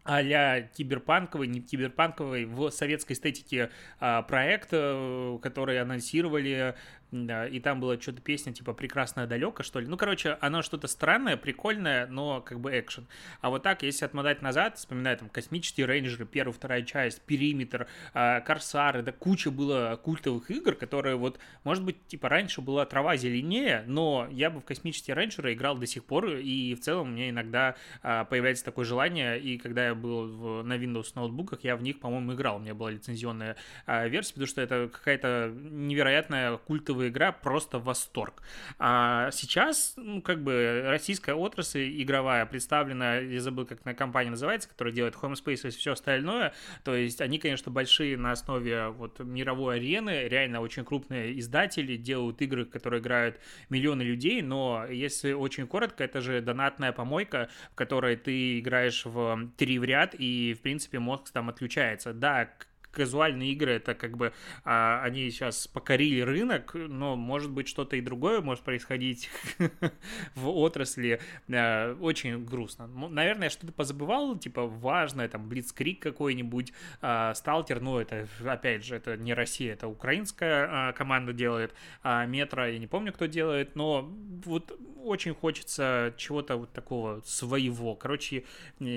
а-ля 0.06 0.62
киберпанковый, 0.62 1.48
не 1.48 1.60
киберпанковый, 1.60 2.44
в 2.44 2.70
советской 2.70 3.14
эстетике 3.14 3.70
а, 3.98 4.22
проект, 4.22 4.68
э, 4.70 5.38
который 5.42 5.80
анонсировали 5.80 6.76
да, 7.12 7.46
и 7.46 7.60
там 7.60 7.80
была 7.80 8.00
что-то 8.00 8.20
песня 8.20 8.52
типа 8.52 8.72
«Прекрасная 8.72 9.26
далеко», 9.26 9.62
что 9.62 9.78
ли. 9.78 9.86
Ну, 9.86 9.96
короче, 9.96 10.36
оно 10.40 10.62
что-то 10.62 10.88
странное, 10.88 11.36
прикольное, 11.36 12.06
но 12.08 12.40
как 12.40 12.60
бы 12.60 12.78
экшен. 12.78 13.06
А 13.40 13.50
вот 13.50 13.62
так, 13.62 13.82
если 13.82 14.04
отмотать 14.04 14.42
назад, 14.42 14.76
вспоминаю 14.76 15.16
там 15.16 15.28
«Космические 15.28 15.86
рейнджеры», 15.86 16.26
первая, 16.26 16.52
вторая 16.52 16.82
часть, 16.82 17.22
«Периметр», 17.22 17.86
э, 18.12 18.40
«Корсары», 18.40 19.02
да 19.02 19.12
куча 19.12 19.50
было 19.50 19.98
культовых 20.02 20.50
игр, 20.50 20.74
которые 20.74 21.16
вот, 21.16 21.38
может 21.62 21.84
быть, 21.84 22.04
типа 22.08 22.28
раньше 22.28 22.60
была 22.60 22.84
трава 22.86 23.16
зеленее, 23.16 23.84
но 23.86 24.26
я 24.30 24.50
бы 24.50 24.60
в 24.60 24.64
«Космические 24.64 25.14
рейнджеры» 25.14 25.54
играл 25.54 25.78
до 25.78 25.86
сих 25.86 26.04
пор, 26.04 26.26
и 26.36 26.74
в 26.74 26.80
целом 26.80 27.08
у 27.08 27.12
меня 27.12 27.30
иногда 27.30 27.76
э, 28.02 28.24
появляется 28.28 28.64
такое 28.64 28.84
желание, 28.84 29.40
и 29.40 29.58
когда 29.58 29.86
я 29.86 29.94
был 29.94 30.26
в, 30.26 30.62
на 30.64 30.76
Windows 30.76 31.12
ноутбуках, 31.14 31.60
я 31.62 31.76
в 31.76 31.82
них, 31.82 32.00
по-моему, 32.00 32.34
играл. 32.34 32.56
У 32.56 32.58
меня 32.58 32.74
была 32.74 32.90
лицензионная 32.90 33.56
э, 33.86 34.08
версия, 34.08 34.34
потому 34.34 34.48
что 34.48 34.60
это 34.60 34.90
какая-то 34.92 35.52
невероятная 35.54 36.56
культовая 36.56 36.95
кодовая 36.96 37.08
игра 37.08 37.32
просто 37.32 37.78
восторг. 37.78 38.42
А 38.78 39.30
сейчас, 39.30 39.94
ну, 39.96 40.22
как 40.22 40.42
бы, 40.42 40.82
российская 40.86 41.34
отрасль 41.34 42.02
игровая 42.02 42.46
представлена, 42.46 43.16
я 43.16 43.40
забыл, 43.40 43.66
как 43.66 43.84
на 43.84 43.94
компания 43.94 44.30
называется, 44.30 44.68
которая 44.68 44.94
делает 44.94 45.14
Homespace 45.14 45.68
и 45.68 45.70
все 45.70 45.92
остальное, 45.92 46.52
то 46.84 46.94
есть 46.94 47.20
они, 47.20 47.38
конечно, 47.38 47.70
большие 47.70 48.16
на 48.16 48.32
основе 48.32 48.88
вот 48.88 49.20
мировой 49.20 49.76
арены, 49.76 50.28
реально 50.28 50.60
очень 50.60 50.84
крупные 50.84 51.38
издатели, 51.38 51.96
делают 51.96 52.40
игры, 52.42 52.64
которые 52.64 53.00
играют 53.00 53.38
миллионы 53.68 54.02
людей, 54.02 54.42
но 54.42 54.86
если 54.90 55.32
очень 55.32 55.66
коротко, 55.66 56.04
это 56.04 56.20
же 56.20 56.40
донатная 56.40 56.92
помойка, 56.92 57.48
в 57.72 57.74
которой 57.74 58.16
ты 58.16 58.60
играешь 58.60 59.04
в 59.04 59.50
три 59.56 59.78
в 59.78 59.84
ряд, 59.84 60.14
и, 60.18 60.54
в 60.54 60.62
принципе, 60.62 60.98
мозг 60.98 61.30
там 61.32 61.48
отключается. 61.48 62.12
Да, 62.12 62.48
казуальные 62.96 63.52
игры, 63.52 63.72
это 63.72 63.94
как 63.94 64.16
бы 64.16 64.32
а, 64.64 65.02
они 65.02 65.30
сейчас 65.30 65.66
покорили 65.68 66.20
рынок, 66.22 66.72
но 66.74 67.14
может 67.14 67.50
быть 67.50 67.68
что-то 67.68 67.96
и 67.96 68.00
другое 68.00 68.40
может 68.40 68.64
происходить 68.64 69.28
в 70.34 70.48
отрасли. 70.48 71.20
А, 71.52 71.94
очень 72.00 72.44
грустно. 72.44 72.86
Наверное, 72.86 73.44
я 73.44 73.50
что-то 73.50 73.72
позабывал, 73.72 74.38
типа 74.38 74.66
важное, 74.66 75.28
там, 75.28 75.48
Блицкрик 75.48 76.00
какой-нибудь, 76.00 76.72
а, 77.02 77.34
Сталкер, 77.34 77.80
ну, 77.80 77.98
это, 77.98 78.26
опять 78.44 78.84
же, 78.84 78.96
это 78.96 79.16
не 79.16 79.34
Россия, 79.34 79.74
это 79.74 79.88
украинская 79.88 80.68
а, 80.70 80.92
команда 80.92 81.34
делает, 81.34 81.74
а 82.02 82.24
Метро, 82.24 82.64
я 82.64 82.78
не 82.78 82.86
помню, 82.86 83.12
кто 83.12 83.26
делает, 83.26 83.76
но 83.76 84.10
вот 84.44 84.72
очень 85.04 85.34
хочется 85.34 86.14
чего-то 86.16 86.56
вот 86.56 86.72
такого 86.72 87.20
своего. 87.24 87.94
Короче, 87.94 88.44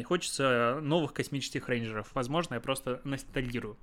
хочется 0.06 0.80
новых 0.82 1.14
космических 1.14 1.70
рейнджеров. 1.70 2.14
Возможно, 2.16 2.56
я 2.56 2.60
просто 2.60 3.02
ностальгирую. 3.04 3.78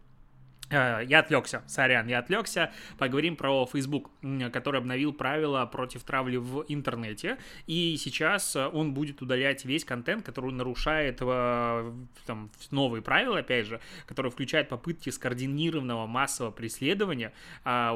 Э, 0.71 1.01
я 1.07 1.21
отвлекся, 1.21 1.63
сорян, 1.67 2.09
я 2.09 2.19
отвлекся. 2.19 2.73
Поговорим 2.99 3.37
про 3.37 3.67
Facebook, 3.67 4.11
который 4.53 4.81
обновил 4.81 5.13
правила 5.13 5.65
против 5.67 6.03
травли 6.03 6.39
в 6.39 6.65
интернете. 6.69 7.39
И 7.67 7.97
сейчас 7.99 8.57
э, 8.57 8.67
он 8.67 8.93
будет 8.93 9.23
удалять 9.23 9.65
весь 9.65 9.85
контент, 9.85 10.25
который 10.25 10.53
нарушает 10.53 11.19
э, 11.21 11.93
там, 12.27 12.51
новые 12.71 13.03
правила, 13.03 13.39
опять 13.39 13.67
же, 13.67 13.81
которые 14.07 14.33
включают 14.33 14.69
попытки 14.69 15.11
скоординированного 15.11 16.07
массового 16.07 16.53
преследования, 16.53 17.33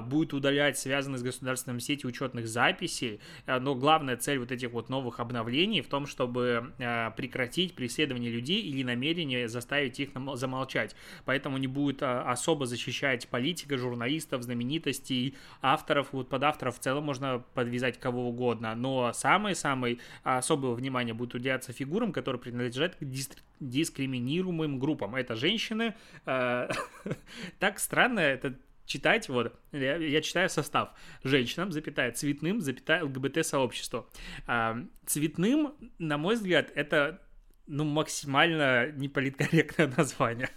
будет 0.02 0.32
удалять 0.32 0.78
связанные 0.78 1.18
с 1.18 1.22
государственной 1.22 1.80
сетью 1.80 2.08
учетных 2.08 2.46
записей. 2.46 3.20
Но 3.46 3.74
главная 3.74 4.16
цель 4.16 4.38
вот 4.38 4.52
этих 4.52 4.70
вот 4.70 4.88
новых 4.88 5.20
обновлений 5.20 5.80
в 5.80 5.88
том, 5.88 6.06
чтобы 6.06 6.72
прекратить 7.16 7.74
преследование 7.74 8.30
людей 8.30 8.62
или 8.62 8.82
намерение 8.82 9.48
заставить 9.48 10.00
их 10.00 10.10
замолчать. 10.34 10.94
Поэтому 11.24 11.58
не 11.58 11.66
будет 11.66 12.02
особо 12.02 12.59
особо 12.60 12.66
защищать 12.66 13.28
политика, 13.28 13.76
журналистов, 13.76 14.42
знаменитостей, 14.42 15.34
авторов. 15.62 16.08
Вот 16.12 16.28
под 16.28 16.42
авторов 16.42 16.76
в 16.76 16.78
целом 16.80 17.04
можно 17.04 17.42
подвязать 17.54 17.98
кого 17.98 18.28
угодно. 18.28 18.74
Но 18.74 19.12
самое-самое 19.12 19.98
особое 20.22 20.72
внимание 20.74 21.14
будет 21.14 21.34
уделяться 21.34 21.72
фигурам, 21.72 22.12
которые 22.12 22.40
принадлежат 22.40 22.96
к 22.96 23.04
диск 23.04 23.36
дискриминируемым 23.60 24.78
группам. 24.78 25.14
Это 25.14 25.36
женщины. 25.36 25.94
Э, 26.26 26.68
так 27.58 27.78
странно 27.78 28.20
это 28.20 28.54
читать, 28.86 29.28
вот, 29.28 29.52
я, 29.72 29.96
я 29.96 30.20
читаю 30.20 30.48
состав. 30.48 30.88
Женщинам, 31.24 31.70
запятая, 31.72 32.10
цветным, 32.12 32.60
запятая, 32.60 33.04
ЛГБТ-сообществу. 33.04 34.06
А, 34.46 34.76
цветным, 35.06 35.74
на 35.98 36.18
мой 36.18 36.34
взгляд, 36.34 36.72
это 36.74 37.20
ну, 37.66 37.84
максимально 37.84 38.90
неполиткорректное 38.92 39.92
название. 39.96 40.48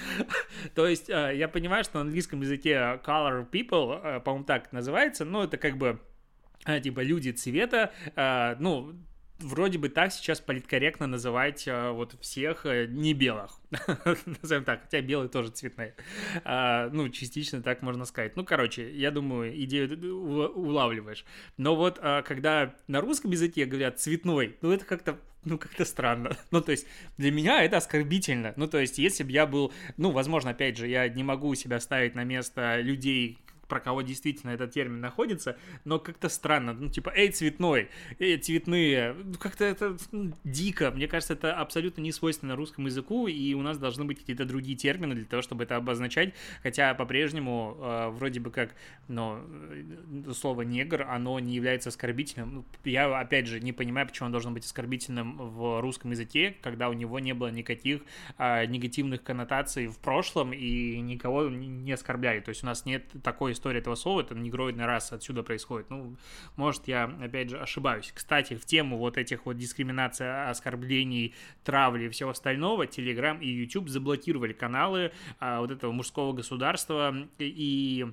То 0.74 0.86
есть 0.86 1.08
э, 1.10 1.32
я 1.36 1.48
понимаю, 1.48 1.84
что 1.84 1.98
на 1.98 2.02
английском 2.02 2.40
языке 2.40 3.00
color 3.04 3.48
people, 3.48 4.00
э, 4.02 4.20
по-моему, 4.20 4.44
так 4.44 4.72
называется, 4.72 5.24
но 5.24 5.44
это 5.44 5.56
как 5.56 5.76
бы 5.76 6.00
э, 6.66 6.80
типа 6.80 7.00
люди 7.00 7.30
цвета, 7.30 7.92
ну, 8.60 8.94
вроде 9.42 9.78
бы 9.78 9.88
так 9.88 10.12
сейчас 10.12 10.40
политкорректно 10.40 11.06
называть 11.06 11.66
вот 11.66 12.16
всех 12.20 12.64
не 12.64 13.14
белых. 13.14 13.52
Назовем 14.42 14.64
так, 14.64 14.82
хотя 14.82 15.00
белые 15.00 15.28
тоже 15.28 15.50
цветные. 15.50 15.94
ну, 16.44 17.08
частично 17.08 17.62
так 17.62 17.82
можно 17.82 18.04
сказать. 18.04 18.36
Ну, 18.36 18.44
короче, 18.44 18.90
я 18.94 19.10
думаю, 19.10 19.54
идею 19.64 19.92
улавливаешь. 20.54 21.24
Но 21.56 21.76
вот 21.76 21.98
когда 21.98 22.74
на 22.88 23.00
русском 23.00 23.30
языке 23.30 23.64
говорят 23.64 24.00
цветной, 24.00 24.56
ну, 24.62 24.72
это 24.72 24.84
как-то 24.84 25.18
ну, 25.44 25.58
как-то 25.58 25.84
странно. 25.84 26.36
Ну, 26.50 26.60
то 26.60 26.72
есть, 26.72 26.86
для 27.18 27.32
меня 27.32 27.62
это 27.62 27.78
оскорбительно. 27.78 28.52
Ну, 28.56 28.66
то 28.68 28.78
есть, 28.78 28.98
если 28.98 29.24
бы 29.24 29.32
я 29.32 29.46
был, 29.46 29.72
ну, 29.96 30.10
возможно, 30.10 30.50
опять 30.50 30.76
же, 30.76 30.86
я 30.86 31.08
не 31.08 31.24
могу 31.24 31.54
себя 31.54 31.80
ставить 31.80 32.14
на 32.14 32.24
место 32.24 32.80
людей, 32.80 33.38
про 33.68 33.80
кого 33.80 34.02
действительно 34.02 34.50
этот 34.50 34.72
термин 34.72 35.00
находится, 35.00 35.56
но 35.84 35.98
как-то 35.98 36.28
странно, 36.28 36.72
ну, 36.74 36.88
типа, 36.88 37.12
эй, 37.14 37.30
цветной, 37.30 37.88
эй, 38.18 38.36
цветные, 38.38 39.14
ну, 39.14 39.34
как-то 39.38 39.64
это 39.64 39.96
ну, 40.10 40.32
дико, 40.44 40.90
мне 40.90 41.08
кажется, 41.08 41.32
это 41.32 41.54
абсолютно 41.54 42.02
не 42.02 42.12
свойственно 42.12 42.56
русскому 42.56 42.88
языку, 42.88 43.28
и 43.28 43.54
у 43.54 43.62
нас 43.62 43.78
должны 43.78 44.04
быть 44.04 44.20
какие-то 44.20 44.44
другие 44.44 44.76
термины 44.76 45.14
для 45.14 45.24
того, 45.24 45.42
чтобы 45.42 45.64
это 45.64 45.76
обозначать, 45.76 46.34
хотя 46.62 46.92
по-прежнему 46.94 47.76
э, 47.80 48.08
вроде 48.10 48.40
бы 48.40 48.50
как, 48.50 48.74
но 49.08 49.40
э, 49.70 50.32
слово 50.34 50.62
негр, 50.62 51.02
оно 51.02 51.38
не 51.40 51.54
является 51.54 51.88
оскорбительным, 51.88 52.54
ну, 52.54 52.64
я, 52.84 53.18
опять 53.18 53.46
же, 53.46 53.60
не 53.60 53.72
понимаю, 53.72 54.06
почему 54.06 54.26
оно 54.26 54.32
должно 54.32 54.50
быть 54.50 54.64
оскорбительным 54.64 55.36
в 55.38 55.80
русском 55.80 56.10
языке, 56.10 56.56
когда 56.60 56.88
у 56.88 56.92
него 56.92 57.18
не 57.20 57.32
было 57.32 57.48
никаких 57.48 58.02
э, 58.38 58.66
негативных 58.66 59.22
коннотаций 59.22 59.86
в 59.86 59.98
прошлом, 59.98 60.52
и 60.52 61.00
никого 61.00 61.48
не 61.48 61.92
оскорбляли, 61.92 62.40
то 62.40 62.50
есть 62.50 62.62
у 62.62 62.66
нас 62.66 62.84
нет 62.84 63.04
такой 63.22 63.52
история 63.62 63.78
этого 63.78 63.94
слова, 63.94 64.22
это 64.22 64.34
негроидная 64.34 64.86
раса 64.86 65.14
отсюда 65.14 65.44
происходит. 65.44 65.88
Ну, 65.88 66.16
может, 66.56 66.88
я, 66.88 67.04
опять 67.04 67.50
же, 67.50 67.60
ошибаюсь. 67.60 68.10
Кстати, 68.12 68.54
в 68.54 68.66
тему 68.66 68.98
вот 68.98 69.16
этих 69.16 69.46
вот 69.46 69.56
дискриминации, 69.56 70.50
оскорблений, 70.50 71.32
травли 71.62 72.06
и 72.06 72.08
всего 72.08 72.30
остального, 72.30 72.86
Telegram 72.86 73.40
и 73.40 73.48
YouTube 73.48 73.88
заблокировали 73.88 74.52
каналы 74.52 75.12
а, 75.38 75.60
вот 75.60 75.70
этого 75.70 75.92
мужского 75.92 76.32
государства 76.32 77.14
и 77.38 78.08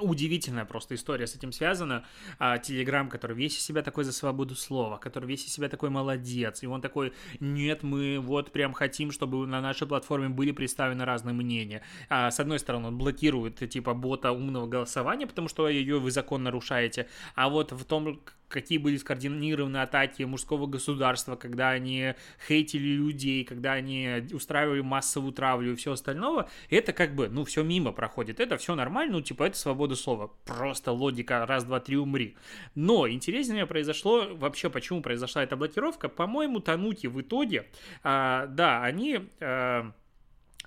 Удивительная 0.00 0.64
просто 0.64 0.94
история 0.94 1.26
с 1.26 1.34
этим 1.34 1.52
связана. 1.52 2.04
А, 2.38 2.58
Телеграм, 2.58 3.08
который 3.08 3.36
весь 3.36 3.56
из 3.56 3.62
себя 3.62 3.82
такой 3.82 4.04
за 4.04 4.12
свободу 4.12 4.54
слова, 4.54 4.98
который 4.98 5.26
весь 5.26 5.46
из 5.46 5.52
себя 5.52 5.68
такой 5.68 5.90
молодец, 5.90 6.62
и 6.62 6.66
он 6.66 6.80
такой, 6.80 7.12
нет, 7.40 7.82
мы 7.82 8.18
вот 8.18 8.52
прям 8.52 8.72
хотим, 8.72 9.10
чтобы 9.10 9.46
на 9.46 9.60
нашей 9.60 9.86
платформе 9.86 10.28
были 10.28 10.52
представлены 10.52 11.04
разные 11.04 11.34
мнения. 11.34 11.82
А, 12.08 12.30
с 12.30 12.40
одной 12.40 12.58
стороны, 12.58 12.88
он 12.88 12.98
блокирует 12.98 13.68
типа 13.68 13.94
бота 13.94 14.32
умного 14.32 14.66
голосования, 14.66 15.26
потому 15.26 15.48
что 15.48 15.68
ее 15.68 15.98
вы 15.98 16.10
закон 16.10 16.42
нарушаете, 16.42 17.08
а 17.34 17.48
вот 17.48 17.72
в 17.72 17.84
том, 17.84 18.20
какие 18.48 18.78
были 18.78 18.96
скоординированные 18.96 19.82
атаки 19.82 20.22
мужского 20.22 20.66
государства, 20.66 21.36
когда 21.36 21.70
они 21.70 22.14
хейтили 22.46 22.88
людей, 22.88 23.44
когда 23.44 23.72
они 23.72 24.26
устраивали 24.32 24.80
массовую 24.80 25.32
травлю 25.32 25.72
и 25.72 25.76
все 25.76 25.92
остальное, 25.92 26.48
это 26.70 26.92
как 26.92 27.14
бы, 27.14 27.28
ну, 27.28 27.44
все 27.44 27.62
мимо 27.62 27.92
проходит. 27.92 28.40
Это 28.40 28.56
все 28.56 28.74
нормально, 28.74 29.18
ну, 29.18 29.20
типа, 29.22 29.44
это 29.44 29.56
свобода 29.56 29.94
слова. 29.94 30.30
Просто 30.44 30.92
логика 30.92 31.46
раз, 31.46 31.64
два, 31.64 31.80
три, 31.80 31.96
умри. 31.96 32.36
Но 32.74 33.08
интереснее 33.08 33.66
произошло 33.66 34.34
вообще, 34.34 34.70
почему 34.70 35.02
произошла 35.02 35.42
эта 35.42 35.56
блокировка. 35.56 36.08
По-моему, 36.08 36.60
Тануки 36.60 37.06
в 37.06 37.20
итоге, 37.20 37.66
а, 38.02 38.46
да, 38.46 38.82
они... 38.82 39.20
А, 39.40 39.92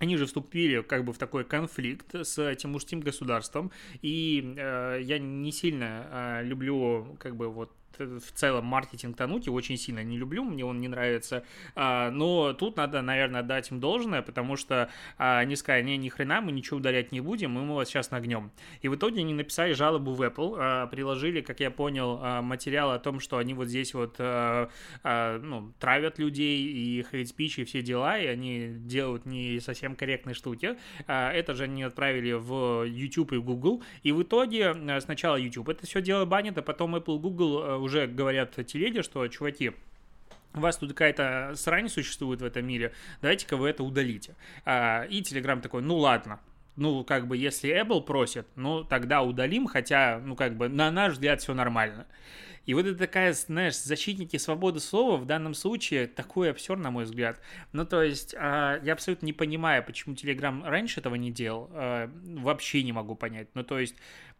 они 0.01 0.17
же 0.17 0.25
вступили 0.25 0.81
как 0.81 1.05
бы 1.05 1.13
в 1.13 1.19
такой 1.19 1.43
конфликт 1.43 2.15
с 2.15 2.39
этим 2.39 2.71
мужским 2.71 3.01
государством, 3.01 3.71
и 4.01 4.55
э, 4.57 4.99
я 5.03 5.19
не 5.19 5.51
сильно 5.51 6.07
э, 6.41 6.43
люблю 6.43 7.17
как 7.19 7.35
бы 7.35 7.49
вот 7.49 7.71
в 7.97 8.31
целом 8.33 8.65
маркетинг 8.65 9.17
Тануки 9.17 9.49
очень 9.49 9.77
сильно 9.77 10.03
не 10.03 10.17
люблю, 10.17 10.43
мне 10.43 10.65
он 10.65 10.79
не 10.79 10.87
нравится, 10.87 11.43
а, 11.75 12.09
но 12.11 12.53
тут 12.53 12.77
надо, 12.77 13.01
наверное, 13.01 13.43
дать 13.43 13.71
им 13.71 13.79
должное, 13.79 14.21
потому 14.21 14.55
что 14.55 14.89
а, 15.17 15.39
они 15.39 15.55
сказали, 15.55 15.83
не, 15.83 15.97
ни 15.97 16.09
хрена, 16.09 16.41
мы 16.41 16.51
ничего 16.51 16.77
удалять 16.77 17.11
не 17.11 17.21
будем, 17.21 17.51
мы 17.51 17.75
вас 17.75 17.89
сейчас 17.89 18.11
нагнем. 18.11 18.51
И 18.81 18.87
в 18.87 18.95
итоге 18.95 19.21
они 19.21 19.33
написали 19.33 19.73
жалобу 19.73 20.13
в 20.13 20.21
Apple, 20.21 20.55
а, 20.57 20.87
приложили, 20.87 21.41
как 21.41 21.59
я 21.59 21.71
понял, 21.71 22.41
материал 22.41 22.91
о 22.91 22.99
том, 22.99 23.19
что 23.19 23.37
они 23.37 23.53
вот 23.53 23.67
здесь 23.67 23.93
вот 23.93 24.17
ну, 24.19 25.73
травят 25.79 26.19
людей 26.19 26.61
и 26.63 27.05
хейт-спич 27.09 27.59
и 27.59 27.63
все 27.63 27.81
дела, 27.81 28.19
и 28.19 28.25
они 28.25 28.73
делают 28.77 29.25
не 29.25 29.59
совсем 29.59 29.95
корректные 29.95 30.33
штуки. 30.33 30.77
Это 31.07 31.53
же 31.53 31.63
они 31.63 31.83
отправили 31.83 32.33
в 32.33 32.83
YouTube 32.83 33.33
и 33.33 33.37
Google, 33.37 33.83
и 34.03 34.11
в 34.11 34.23
итоге 34.23 34.75
сначала 35.01 35.35
YouTube 35.35 35.69
это 35.69 35.85
все 35.85 36.01
дело 36.01 36.25
банит, 36.31 36.57
а 36.57 36.61
потом 36.61 36.95
Apple, 36.95 37.19
Google 37.19 37.83
уже 37.83 38.07
говорят 38.07 38.55
телеге, 38.65 39.03
что, 39.03 39.27
чуваки, 39.27 39.73
у 40.53 40.59
вас 40.61 40.77
тут 40.77 40.89
какая-то 40.89 41.53
срань 41.55 41.89
существует 41.89 42.41
в 42.41 42.45
этом 42.45 42.65
мире, 42.65 42.93
давайте-ка 43.21 43.57
вы 43.57 43.69
это 43.69 43.83
удалите. 43.83 44.35
А, 44.65 45.03
и 45.03 45.21
Telegram 45.21 45.59
такой, 45.61 45.81
ну 45.81 45.97
ладно, 45.97 46.39
ну, 46.77 47.03
как 47.03 47.27
бы, 47.27 47.35
если 47.37 47.69
Apple 47.69 48.01
просит, 48.01 48.47
ну, 48.55 48.83
тогда 48.83 49.21
удалим, 49.21 49.67
хотя, 49.67 50.21
ну, 50.23 50.35
как 50.35 50.55
бы, 50.55 50.69
на 50.69 50.89
наш 50.89 51.13
взгляд 51.13 51.41
все 51.41 51.53
нормально. 51.53 52.07
И 52.65 52.73
вот 52.75 52.85
это 52.85 52.97
такая, 52.97 53.33
знаешь, 53.33 53.75
защитники 53.75 54.37
свободы 54.37 54.79
слова 54.79 55.17
в 55.17 55.25
данном 55.25 55.55
случае 55.55 56.07
такой 56.07 56.51
абсурд, 56.51 56.79
на 56.79 56.91
мой 56.91 57.05
взгляд. 57.05 57.41
Ну, 57.73 57.85
то 57.85 58.03
есть, 58.03 58.35
э, 58.35 58.79
я 58.83 58.93
абсолютно 58.93 59.25
не 59.25 59.33
понимаю, 59.33 59.83
почему 59.83 60.13
Telegram 60.13 60.63
раньше 60.63 60.99
этого 60.99 61.15
не 61.15 61.31
делал. 61.31 61.71
Э, 61.73 62.07
вообще 62.23 62.83
не 62.83 62.93
могу 62.93 63.15
понять. 63.15 63.47
Ну, 63.55 63.63
то 63.63 63.79
есть, 63.79 63.95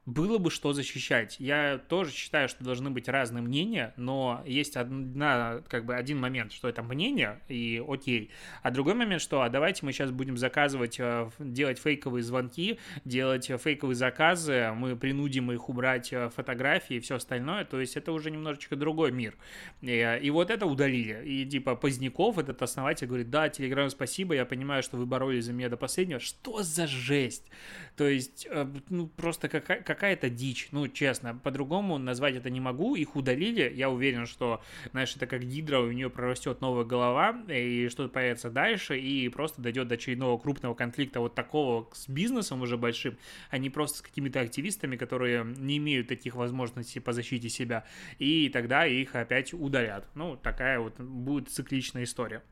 было 0.08 0.40
бы 0.40 0.50
что 0.50 0.74
защищать. 0.74 1.36
Я 1.40 1.78
тоже 1.78 2.12
считаю, 2.12 2.50
что 2.50 2.64
должны 2.64 2.90
быть 2.90 3.08
разные 3.08 3.44
мнения, 3.44 3.94
но 3.98 4.42
есть 4.48 4.76
одна, 4.76 5.62
как 5.68 5.86
бы 5.86 5.96
один 5.96 6.20
момент, 6.20 6.54
что 6.54 6.68
это 6.68 6.82
мнение, 6.82 7.40
и 7.48 7.84
окей. 7.88 8.32
А 8.64 8.72
другой 8.72 8.96
момент, 8.96 9.22
что 9.22 9.42
а 9.42 9.50
давайте 9.50 9.86
мы 9.86 9.92
сейчас 9.92 10.10
будем 10.10 10.38
заказывать, 10.38 11.00
э, 11.00 11.30
делать 11.38 11.78
фейковые 11.78 12.24
звонки, 12.24 12.80
делать 13.06 13.46
фейковые 13.46 13.96
заказы, 13.96 14.72
мы 14.76 14.96
принудим 14.96 15.52
их 15.52 15.70
убрать 15.70 16.12
э, 16.12 16.30
фотографии 16.30 16.96
и 16.96 17.00
все 17.00 17.16
остальное, 17.16 17.64
то 17.64 17.80
есть 17.80 17.96
это 17.96 18.12
уже 18.12 18.32
немножечко 18.32 18.76
другой 18.76 19.12
мир. 19.12 19.36
И, 19.82 20.20
и 20.24 20.30
вот 20.32 20.50
это 20.50 20.66
удалили. 20.66 21.22
И 21.26 21.46
типа 21.46 21.76
Поздняков, 21.76 22.40
этот 22.40 22.60
основатель, 22.64 23.06
говорит, 23.06 23.30
да, 23.30 23.50
Телеграм, 23.50 23.90
спасибо, 23.92 24.34
я 24.34 24.46
понимаю, 24.46 24.82
что 24.82 24.98
вы 24.98 25.06
боролись 25.06 25.46
за 25.46 25.54
меня 25.54 25.70
до 25.70 25.78
последнего. 25.78 26.20
Что 26.20 26.64
за 26.64 26.88
жесть? 26.88 27.52
То 27.96 28.08
есть, 28.08 28.48
э, 28.50 28.66
ну, 28.90 29.06
просто 29.06 29.48
какая 29.48 29.91
какая-то 29.94 30.30
дичь, 30.30 30.70
ну, 30.72 30.88
честно, 30.88 31.36
по-другому 31.36 31.98
назвать 31.98 32.36
это 32.36 32.50
не 32.50 32.62
могу, 32.62 32.96
их 32.96 33.18
удалили, 33.18 33.70
я 33.76 33.90
уверен, 33.90 34.26
что, 34.26 34.62
знаешь, 34.92 35.14
это 35.18 35.28
как 35.28 35.44
гидра, 35.44 35.80
у 35.80 35.92
нее 35.92 36.10
прорастет 36.10 36.62
новая 36.62 36.86
голова, 36.86 37.44
и 37.50 37.90
что-то 37.90 38.08
появится 38.08 38.50
дальше, 38.50 38.98
и 38.98 39.28
просто 39.28 39.62
дойдет 39.62 39.90
до 39.90 39.96
очередного 39.96 40.38
крупного 40.38 40.76
конфликта 40.76 41.20
вот 41.20 41.36
такого 41.36 41.90
с 41.94 42.08
бизнесом 42.08 42.62
уже 42.62 42.78
большим, 42.78 43.18
а 43.50 43.58
не 43.58 43.70
просто 43.70 43.98
с 43.98 44.02
какими-то 44.02 44.40
активистами, 44.40 44.96
которые 44.96 45.44
не 45.44 45.78
имеют 45.78 46.08
таких 46.08 46.36
возможностей 46.36 47.02
по 47.02 47.12
защите 47.12 47.50
себя, 47.50 47.86
и 48.18 48.48
тогда 48.48 48.86
их 48.86 49.16
опять 49.16 49.54
удалят. 49.54 50.08
Ну, 50.16 50.38
такая 50.38 50.80
вот 50.80 50.98
будет 51.00 51.50
цикличная 51.50 52.06
история. 52.06 52.44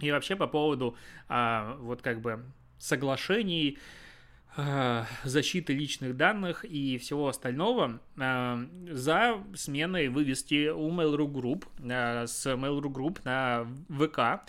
И 0.00 0.10
вообще 0.10 0.36
по 0.36 0.46
поводу 0.46 0.96
а, 1.28 1.76
вот 1.80 2.00
как 2.00 2.22
бы 2.22 2.42
соглашений, 2.78 3.76
Э, 3.76 4.11
защиты 5.24 5.72
личных 5.72 6.16
данных 6.16 6.64
и 6.64 6.98
всего 6.98 7.28
остального 7.28 8.00
э, 8.16 8.66
за 8.90 9.42
сменой 9.54 10.08
вывести 10.08 10.68
у 10.68 10.90
Mail.ru 10.90 11.26
Group 11.26 11.64
э, 11.82 12.26
с 12.26 12.46
Mail.ru 12.46 12.92
Group 12.92 13.20
на 13.24 13.66
ВК 13.88 14.46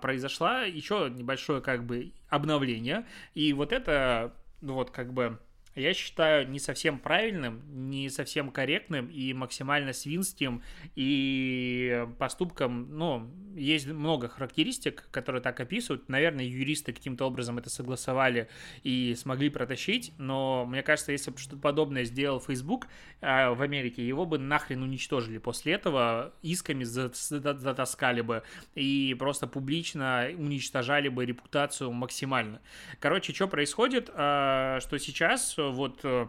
произошла 0.00 0.62
еще 0.62 1.10
небольшое 1.10 1.60
как 1.60 1.84
бы 1.84 2.12
обновление. 2.28 3.06
И 3.34 3.52
вот 3.52 3.72
это 3.72 4.34
ну 4.60 4.74
вот 4.74 4.90
как 4.90 5.12
бы 5.12 5.38
я 5.74 5.94
считаю 5.94 6.48
не 6.48 6.58
совсем 6.58 6.98
правильным, 6.98 7.62
не 7.88 8.08
совсем 8.10 8.50
корректным 8.50 9.08
и 9.08 9.32
максимально 9.32 9.92
свинским 9.92 10.62
и 10.94 12.06
поступком, 12.18 12.96
ну, 12.96 13.30
есть 13.54 13.86
много 13.86 14.28
характеристик, 14.28 15.08
которые 15.10 15.42
так 15.42 15.60
описывают. 15.60 16.08
Наверное, 16.08 16.44
юристы 16.44 16.92
каким-то 16.92 17.26
образом 17.26 17.58
это 17.58 17.70
согласовали 17.70 18.48
и 18.82 19.14
смогли 19.16 19.50
протащить, 19.50 20.12
но 20.18 20.66
мне 20.66 20.82
кажется, 20.82 21.12
если 21.12 21.30
бы 21.30 21.38
что-то 21.38 21.56
подобное 21.56 22.04
сделал 22.04 22.40
Facebook 22.40 22.86
э, 23.20 23.50
в 23.50 23.62
Америке, 23.62 24.06
его 24.06 24.26
бы 24.26 24.38
нахрен 24.38 24.82
уничтожили 24.82 25.38
после 25.38 25.74
этого, 25.74 26.34
исками 26.42 26.84
затаскали 26.84 28.20
бы 28.20 28.42
и 28.74 29.14
просто 29.18 29.46
публично 29.46 30.28
уничтожали 30.36 31.08
бы 31.08 31.24
репутацию 31.24 31.92
максимально. 31.92 32.60
Короче, 33.00 33.32
что 33.32 33.48
происходит, 33.48 34.10
э, 34.12 34.78
что 34.80 34.98
сейчас 34.98 35.56
вот 35.70 36.00
э, 36.04 36.26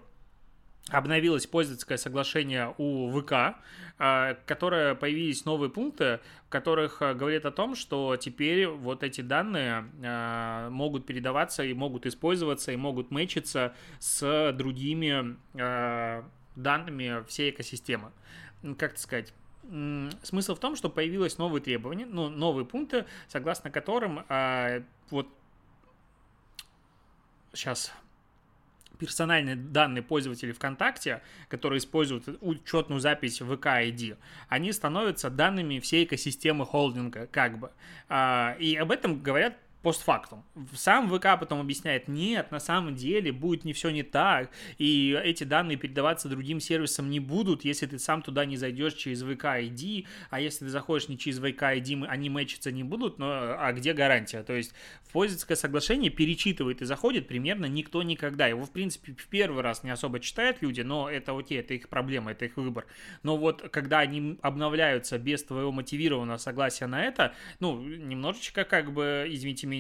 обновилось 0.90 1.48
пользовательское 1.48 1.98
соглашение 1.98 2.74
у 2.78 3.10
ВК, 3.12 3.58
э, 4.00 4.36
которое 4.46 4.96
появились 4.96 5.46
новые 5.46 5.70
пункты, 5.70 6.20
в 6.46 6.50
которых 6.50 7.02
э, 7.02 7.14
говорит 7.14 7.46
о 7.46 7.52
том, 7.52 7.76
что 7.76 8.16
теперь 8.18 8.68
вот 8.68 9.04
эти 9.04 9.22
данные 9.22 10.70
могут 10.70 11.06
передаваться 11.06 11.64
и 11.64 11.74
могут 11.74 12.06
использоваться 12.06 12.72
и 12.72 12.76
могут 12.76 13.12
мэчиться 13.12 13.74
с 14.00 14.52
другими 14.54 15.38
данными 16.56 17.26
всей 17.28 17.50
экосистемы. 17.52 18.12
Как 18.78 18.98
сказать? 18.98 19.34
Смысл 20.24 20.56
в 20.56 20.60
том, 20.60 20.76
что 20.76 20.90
появилось 20.90 21.38
новые 21.38 21.62
требования, 21.62 22.06
ну, 22.06 22.30
новые 22.30 22.66
пункты, 22.66 23.06
согласно 23.30 23.72
которым 23.72 24.26
вот 25.10 25.28
сейчас 27.54 27.94
персональные 29.00 29.56
данные 29.56 30.04
пользователей 30.04 30.54
ВКонтакте, 30.54 31.22
которые 31.50 31.80
используют 31.80 32.26
учетную 32.42 33.00
запись 33.00 33.40
ВК 33.40 33.66
ID, 33.66 34.18
они 34.48 34.72
становятся 34.72 35.30
данными 35.30 35.80
всей 35.80 36.06
экосистемы 36.06 36.66
холдинга, 36.66 37.28
как 37.28 37.58
бы. 37.58 37.72
А, 38.10 38.56
и 38.60 38.76
об 38.76 38.92
этом 38.92 39.22
говорят 39.22 39.58
постфактум. 39.84 40.44
Сам 40.74 41.10
ВК 41.10 41.38
потом 41.40 41.60
объясняет, 41.60 42.08
нет, 42.08 42.52
на 42.52 42.60
самом 42.60 42.96
деле 42.96 43.34
будет 43.34 43.66
не 43.66 43.74
все 43.74 43.90
не 43.90 44.02
так, 44.02 44.50
и 44.78 45.20
эти 45.24 45.44
данные 45.44 45.78
передаваться 45.78 46.30
другим 46.30 46.62
сервисам 46.62 47.10
не 47.10 47.20
будут, 47.20 47.66
если 47.66 47.86
ты 47.86 48.00
сам 48.00 48.22
туда 48.22 48.46
не 48.46 48.56
зайдешь 48.56 48.94
через 48.94 49.22
ВК 49.22 49.44
ID, 49.44 50.08
а 50.30 50.40
если 50.40 50.66
ты 50.66 50.72
заходишь 50.72 51.10
не 51.10 51.18
через 51.18 51.40
ВК 51.40 51.64
ID, 51.64 52.06
они 52.08 52.30
мэчиться 52.30 52.72
не 52.72 52.84
будут, 52.84 53.20
но 53.20 53.56
а 53.60 53.74
где 53.74 53.94
гарантия? 53.94 54.42
То 54.44 54.54
есть 54.54 54.74
в 55.04 55.12
пользовательское 55.12 55.58
соглашение 55.58 56.10
перечитывает 56.10 56.82
и 56.82 56.86
заходит 56.86 57.28
примерно 57.28 57.66
никто 57.66 58.02
никогда. 58.04 58.48
Его, 58.48 58.66
в 58.66 58.72
принципе, 58.72 59.14
в 59.14 59.28
первый 59.28 59.64
раз 59.64 59.84
не 59.84 59.90
особо 59.90 60.22
читают 60.22 60.62
люди, 60.62 60.80
но 60.80 61.10
это 61.10 61.38
окей, 61.38 61.60
это 61.60 61.74
их 61.74 61.90
проблема, 61.90 62.32
это 62.32 62.46
их 62.46 62.56
выбор. 62.56 62.86
Но 63.22 63.36
вот 63.36 63.62
когда 63.70 64.00
они 64.00 64.40
обновляются 64.42 65.20
без 65.20 65.44
твоего 65.44 65.74
мотивированного 65.74 66.38
согласия 66.38 66.88
на 66.88 67.04
это, 67.04 67.36
ну, 67.60 67.82
немножечко 67.82 68.64
как 68.64 68.94
бы, 68.94 69.28
извините 69.30 69.68
меня, 69.68 69.73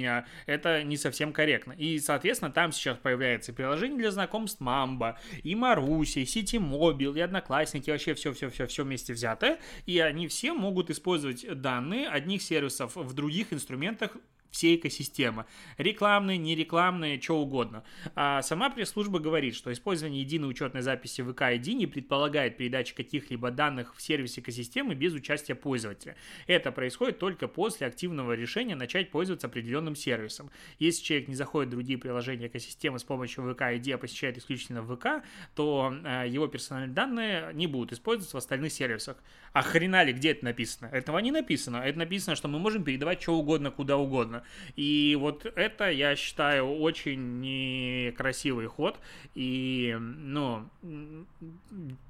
это 0.45 0.83
не 0.83 0.97
совсем 0.97 1.33
корректно. 1.33 1.73
И, 1.73 1.99
соответственно, 1.99 2.51
там 2.51 2.71
сейчас 2.71 2.97
появляется 2.97 3.53
приложение 3.53 3.97
для 3.97 4.11
знакомств 4.11 4.59
Мамба, 4.59 5.19
и 5.43 5.55
Маруси, 5.55 6.19
и 6.19 6.25
Сити 6.25 6.57
Мобил, 6.57 7.15
и 7.15 7.19
Одноклассники, 7.19 7.89
вообще 7.89 8.13
все-все-все-все 8.13 8.83
вместе 8.83 9.13
взятое, 9.13 9.59
и 9.85 9.99
они 9.99 10.27
все 10.27 10.53
могут 10.53 10.89
использовать 10.89 11.45
данные 11.61 12.07
одних 12.07 12.41
сервисов 12.41 12.95
в 12.95 13.13
других 13.13 13.53
инструментах 13.53 14.17
всей 14.53 14.75
экосистемы. 14.75 15.45
Рекламные, 15.77 16.37
нерекламные, 16.37 17.19
что 17.19 17.39
угодно. 17.39 17.83
А 18.15 18.41
сама 18.43 18.69
пресс-служба 18.69 19.19
говорит, 19.19 19.55
что 19.55 19.73
использование 19.73 20.21
единой 20.21 20.49
учетной 20.49 20.81
записи 20.81 21.21
в 21.21 21.31
ID 21.31 21.73
не 21.73 21.87
предполагает 21.87 22.55
передачи 22.55 22.93
каких-либо 22.93 23.49
данных 23.49 23.95
в 23.95 24.01
сервисе 24.01 24.41
экосистемы 24.41 24.93
без 24.93 25.13
участия 25.13 25.55
пользователя. 25.55 26.15
Это 26.45 26.71
происходит 26.71 27.17
только 27.17 27.47
после 27.47 27.87
активного 27.87 28.33
решения 28.33 28.75
начать 28.75 29.09
пользоваться 29.09 29.47
определенным 29.47 29.95
сервисом. 29.95 30.51
Если 30.77 31.03
человек 31.03 31.27
не 31.29 31.35
заходит 31.35 31.69
в 31.69 31.71
другие 31.71 31.97
приложения 31.97 32.47
экосистемы 32.47 32.99
с 32.99 33.03
помощью 33.03 33.51
ВК 33.51 33.61
ID, 33.61 33.93
а 33.93 33.97
посещает 33.97 34.37
исключительно 34.37 34.83
ВК, 34.83 35.25
то 35.55 35.91
э, 36.03 36.25
его 36.27 36.45
персональные 36.47 36.93
данные 36.93 37.53
не 37.53 37.65
будут 37.65 37.93
использоваться 37.93 38.37
в 38.37 38.39
остальных 38.39 38.71
сервисах. 38.71 39.17
А 39.51 39.63
хрена 39.63 40.03
ли, 40.03 40.13
где 40.13 40.31
это 40.31 40.45
написано? 40.45 40.87
Этого 40.87 41.17
не 41.19 41.31
написано. 41.31 41.77
Это 41.77 41.97
написано, 41.97 42.35
что 42.35 42.47
мы 42.47 42.59
можем 42.59 42.83
передавать 42.83 43.21
что 43.21 43.35
угодно, 43.35 43.71
куда 43.71 43.97
угодно. 43.97 44.42
И 44.75 45.17
вот 45.19 45.45
это, 45.45 45.89
я 45.89 46.15
считаю, 46.15 46.65
очень 46.67 47.39
некрасивый 47.39 48.67
ход. 48.67 48.99
И, 49.35 49.95
ну, 49.99 50.67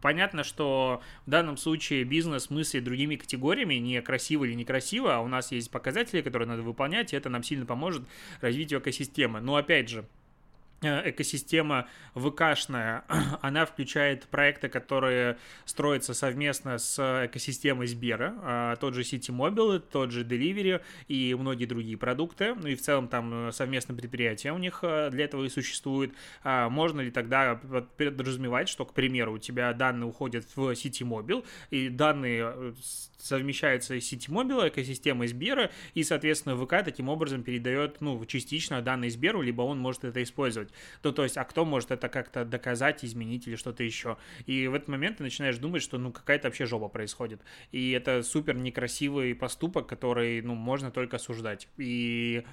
понятно, 0.02 0.43
что 0.43 1.02
в 1.26 1.30
данном 1.30 1.58
случае 1.58 2.04
бизнес 2.04 2.50
мыслит 2.50 2.84
другими 2.84 3.15
категориями, 3.15 3.76
не 3.76 4.02
красиво 4.02 4.46
или 4.46 4.54
некрасиво, 4.54 5.15
а 5.15 5.19
у 5.19 5.28
нас 5.28 5.52
есть 5.52 5.72
показатели, 5.72 6.22
которые 6.22 6.48
надо 6.48 6.62
выполнять, 6.62 7.13
и 7.13 7.15
это 7.15 7.30
нам 7.30 7.43
сильно 7.43 7.65
поможет 7.65 8.04
развитию 8.41 8.80
экосистемы. 8.80 9.39
Но, 9.39 9.56
опять 9.56 9.89
же, 9.89 10.06
экосистема 10.84 11.88
ВКшная, 12.15 13.04
она 13.41 13.65
включает 13.65 14.26
проекты, 14.28 14.69
которые 14.69 15.38
строятся 15.65 16.13
совместно 16.13 16.78
с 16.78 17.26
экосистемой 17.26 17.88
Сбера, 17.88 18.34
а, 18.41 18.76
тот 18.76 18.93
же 18.93 19.02
City 19.02 19.30
Mobile, 19.30 19.80
тот 19.80 20.12
же 20.12 20.24
Delivery 20.24 20.82
и 21.08 21.36
многие 21.36 21.65
другие 21.65 21.98
продукты, 21.98 22.56
ну 22.56 22.67
и 22.67 22.76
в 22.76 22.82
целом 22.82 23.08
там 23.08 23.52
совместное 23.52 23.96
предприятие 23.96 24.54
у 24.54 24.58
них 24.58 24.80
э, 24.82 25.10
для 25.12 25.26
этого 25.26 25.43
и 25.43 25.50
существует. 25.50 26.13
А, 26.43 26.69
можно 26.69 27.02
ли 27.02 27.12
тогда 27.12 27.56
подразумевать, 27.98 28.69
что, 28.69 28.86
к 28.86 28.93
примеру, 28.93 29.34
у 29.34 29.38
тебя 29.38 29.74
данные 29.74 30.08
уходят 30.08 30.46
в 30.56 30.72
City 30.72 31.08
Mobile, 31.08 31.46
и 31.69 31.89
данные 31.89 32.54
э, 32.56 32.74
совмещается 33.24 34.00
с 34.00 34.04
сети 34.04 34.30
Mobile, 34.30 34.67
экосистемой 34.67 35.28
Сбера, 35.28 35.72
и, 35.93 36.04
соответственно, 36.04 36.58
ВК 36.58 36.84
таким 36.84 37.10
образом 37.10 37.43
передает, 37.43 38.02
ну, 38.02 38.24
частично 38.26 38.82
данные 38.82 39.12
Сберу, 39.12 39.41
либо 39.41 39.62
он 39.62 39.80
может 39.80 40.04
это 40.04 40.22
использовать. 40.22 40.69
То, 41.02 41.12
то 41.12 41.24
есть, 41.24 41.38
а 41.38 41.44
кто 41.44 41.66
может 41.66 41.92
это 41.92 42.10
как-то 42.10 42.46
доказать, 42.46 43.04
изменить 43.06 43.48
или 43.48 43.56
что-то 43.56 43.84
еще? 43.84 44.18
И 44.46 44.68
в 44.68 44.74
этот 44.74 44.88
момент 44.88 45.18
ты 45.18 45.24
начинаешь 45.24 45.58
думать, 45.58 45.82
что, 45.82 45.98
ну, 45.98 46.12
какая-то 46.12 46.48
вообще 46.48 46.66
жопа 46.66 46.88
происходит. 46.88 47.42
И 47.72 47.92
это 47.92 48.24
супер 48.24 48.56
некрасивый 48.56 49.36
поступок, 49.36 49.88
который, 49.88 50.42
ну, 50.42 50.56
можно 50.56 50.92
только 50.92 51.18
осуждать. 51.18 51.68
И 51.78 52.44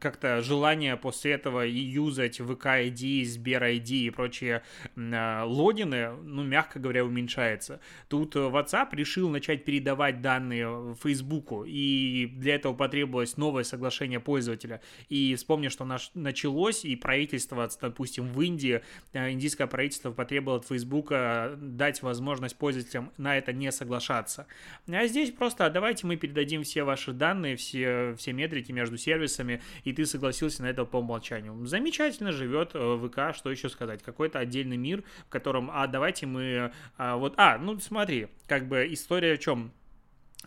как-то 0.00 0.40
желание 0.42 0.96
после 0.96 1.32
этого 1.32 1.60
юзать 1.62 2.40
VK 2.40 2.90
ID, 2.90 3.24
Сбер 3.24 3.62
ID 3.62 3.90
и 3.90 4.10
прочие 4.10 4.62
э, 4.94 5.42
логины, 5.44 6.10
ну, 6.22 6.42
мягко 6.42 6.78
говоря, 6.78 7.04
уменьшается. 7.04 7.80
Тут 8.08 8.36
WhatsApp 8.36 8.88
решил 8.92 9.28
начать 9.28 9.64
передавать 9.64 10.20
данные 10.20 10.94
Фейсбуку, 11.02 11.64
и 11.66 12.26
для 12.36 12.56
этого 12.56 12.74
потребовалось 12.74 13.36
новое 13.36 13.64
соглашение 13.64 14.20
пользователя. 14.20 14.80
И 15.08 15.34
вспомни, 15.34 15.68
что 15.68 15.84
наш, 15.84 16.10
началось, 16.14 16.84
и 16.84 16.96
правительство, 16.96 17.68
допустим, 17.80 18.28
в 18.28 18.40
Индии, 18.42 18.82
э, 19.12 19.30
индийское 19.30 19.66
правительство 19.66 20.10
потребовало 20.12 20.60
от 20.60 20.66
Фейсбука 20.66 21.54
дать 21.56 22.02
возможность 22.02 22.56
пользователям 22.56 23.12
на 23.16 23.36
это 23.36 23.52
не 23.52 23.70
соглашаться. 23.72 24.46
А 24.88 25.06
здесь 25.06 25.30
просто 25.30 25.68
давайте 25.70 26.06
мы 26.06 26.16
передадим 26.16 26.62
все 26.62 26.84
ваши 26.84 27.12
данные, 27.12 27.56
все, 27.56 28.14
все 28.16 28.32
метрики 28.32 28.72
между 28.72 28.96
сервисами, 28.96 29.62
и 29.84 29.92
ты 29.92 30.06
согласился 30.06 30.62
на 30.62 30.66
это 30.66 30.84
по 30.84 30.98
умолчанию. 30.98 31.66
Замечательно 31.66 32.32
живет 32.32 32.70
э, 32.74 32.98
ВК, 33.06 33.36
что 33.36 33.50
еще 33.50 33.68
сказать, 33.68 34.02
какой-то 34.02 34.38
отдельный 34.38 34.76
мир, 34.76 35.02
в 35.26 35.28
котором, 35.28 35.70
а 35.72 35.86
давайте 35.86 36.26
мы, 36.26 36.72
а, 36.96 37.16
вот, 37.16 37.34
а, 37.36 37.58
ну 37.58 37.78
смотри, 37.78 38.28
как 38.46 38.68
бы 38.68 38.86
история 38.90 39.36
в 39.36 39.40
чем? 39.40 39.72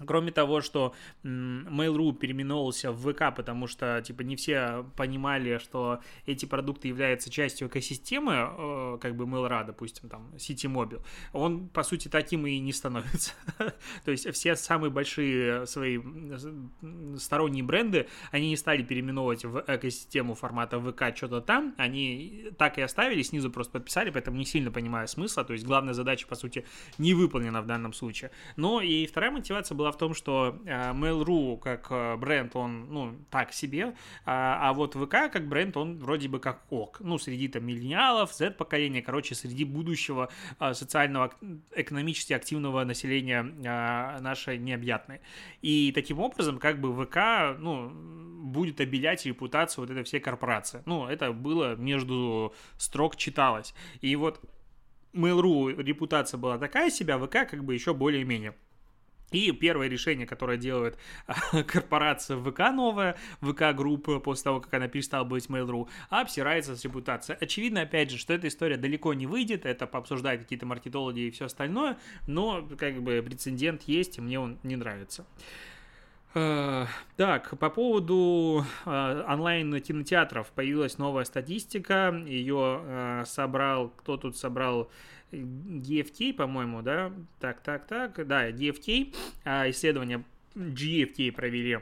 Кроме 0.06 0.32
того, 0.32 0.62
что 0.62 0.94
Mail.ru 1.24 2.14
переименовался 2.14 2.92
в 2.92 3.12
ВК, 3.12 3.36
потому 3.36 3.68
что, 3.68 4.02
типа, 4.02 4.22
не 4.22 4.36
все 4.36 4.86
понимали, 4.96 5.58
что 5.58 6.00
эти 6.26 6.46
продукты 6.46 6.88
являются 6.88 7.30
частью 7.30 7.68
экосистемы, 7.68 8.34
э, 8.34 8.98
как 9.02 9.16
бы 9.16 9.26
Mail.ru, 9.26 9.66
допустим, 9.66 10.10
там, 10.10 10.32
City 10.36 10.72
Mobile, 10.72 11.04
он, 11.34 11.70
по 11.70 11.84
сути, 11.84 12.08
таким 12.08 12.46
и 12.48 12.60
не 12.60 12.74
становится. 12.74 13.34
То 14.06 14.12
есть 14.12 14.30
все 14.34 14.56
самые 14.56 14.92
большие 14.92 15.66
свои 15.66 16.00
сторонние 17.18 17.64
бренды, 17.64 18.08
они 18.32 18.50
не 18.50 18.58
стали 18.58 18.84
переименовывать 18.84 19.46
в 19.46 19.64
экосистему 19.68 20.36
формата 20.36 20.80
ВК 20.80 21.16
что-то 21.16 21.42
там, 21.42 21.76
они 21.78 22.52
так 22.58 22.78
и 22.78 22.82
оставили, 22.82 23.22
снизу 23.22 23.52
просто 23.52 23.74
подписали, 23.74 24.10
поэтому 24.10 24.38
не 24.38 24.46
сильно 24.46 24.72
понимаю 24.72 25.08
смысла, 25.08 25.44
то 25.44 25.54
есть 25.54 25.66
главная 25.66 25.94
задача, 25.94 26.28
по 26.28 26.36
сути, 26.36 26.66
не 26.98 27.14
выполнена 27.14 27.62
в 27.62 27.66
данном 27.66 27.94
случае. 27.94 28.32
Но 28.56 28.82
и 28.82 29.06
вторая 29.06 29.32
мотивация 29.32 29.76
была 29.76 29.89
в 29.92 29.98
том, 29.98 30.14
что 30.14 30.58
э, 30.66 30.70
Mail.ru 30.94 31.60
как 31.60 31.88
э, 31.90 32.16
бренд, 32.18 32.56
он, 32.56 32.88
ну, 32.90 33.16
так 33.30 33.54
себе, 33.54 33.96
а, 34.26 34.70
а 34.70 34.74
вот 34.74 34.96
ВК 34.96 35.32
как 35.32 35.48
бренд, 35.48 35.78
он 35.78 36.00
вроде 36.00 36.28
бы 36.28 36.40
как 36.40 36.64
ок. 36.70 36.98
Ну, 37.00 37.18
среди 37.18 37.48
там 37.48 37.66
миллениалов, 37.66 38.34
Z-поколения, 38.34 39.02
короче, 39.02 39.36
среди 39.36 39.66
будущего 39.66 40.30
э, 40.60 40.74
социального, 40.74 41.32
экономически 41.76 42.34
активного 42.34 42.84
населения 42.84 43.44
нашей 43.44 44.58
необъятной. 44.58 45.22
И 45.62 45.92
таким 45.94 46.20
образом, 46.20 46.60
как 46.60 46.80
бы 46.80 46.94
ВК, 47.06 47.58
ну, 47.60 47.90
будет 47.90 48.82
обелять 48.82 49.26
репутацию 49.26 49.84
вот 49.84 49.92
этой 49.92 50.04
всей 50.04 50.20
корпорации. 50.20 50.82
Ну, 50.86 51.08
это 51.08 51.32
было 51.32 51.76
между 51.76 52.54
строк 52.78 53.16
читалось. 53.16 53.74
И 54.02 54.16
вот 54.16 54.42
Mail.ru 55.14 55.82
репутация 55.82 56.38
была 56.38 56.58
такая 56.58 56.90
себя, 56.90 57.18
ВК 57.18 57.50
как 57.50 57.64
бы 57.64 57.74
еще 57.74 57.94
более-менее. 57.94 58.56
И 59.32 59.52
первое 59.52 59.88
решение, 59.88 60.26
которое 60.26 60.58
делает 60.58 60.98
корпорация 61.68 62.38
ВК 62.38 62.72
новая, 62.72 63.16
ВК 63.42 63.76
группа 63.76 64.20
после 64.20 64.46
того, 64.46 64.62
как 64.62 64.74
она 64.74 64.88
перестала 64.88 65.24
быть 65.24 65.48
Mail.ru, 65.48 65.88
обсирается 66.10 66.76
с 66.76 66.84
репутацией. 66.84 67.38
Очевидно, 67.40 67.82
опять 67.82 68.12
же, 68.12 68.18
что 68.18 68.34
эта 68.34 68.48
история 68.48 68.78
далеко 68.78 69.14
не 69.14 69.28
выйдет, 69.28 69.66
это 69.66 69.88
пообсуждать 69.88 70.40
какие-то 70.40 70.66
маркетологи 70.66 71.22
и 71.22 71.32
все 71.32 71.46
остальное, 71.46 71.98
но 72.28 72.68
как 72.78 73.02
бы 73.02 73.22
прецедент 73.24 73.84
есть, 73.84 74.18
и 74.18 74.22
мне 74.22 74.40
он 74.40 74.58
не 74.64 74.76
нравится. 74.76 75.26
Uh, 76.36 76.86
так, 77.18 77.58
по 77.58 77.72
поводу 77.72 78.64
uh, 78.86 79.34
онлайн-кинотеатров 79.34 80.52
появилась 80.52 81.00
новая 81.00 81.24
статистика, 81.24 82.14
ее 82.28 83.24
собрал, 83.26 83.90
кто 83.90 84.16
тут 84.16 84.38
собрал 84.38 84.92
GFK, 85.32 86.34
по-моему, 86.34 86.82
да? 86.82 87.14
Так, 87.40 87.62
так, 87.62 87.88
так, 87.88 88.28
да, 88.28 88.50
GFK, 88.50 89.14
а, 89.44 89.70
исследование 89.70 90.24
GFK 90.56 91.32
провели 91.32 91.80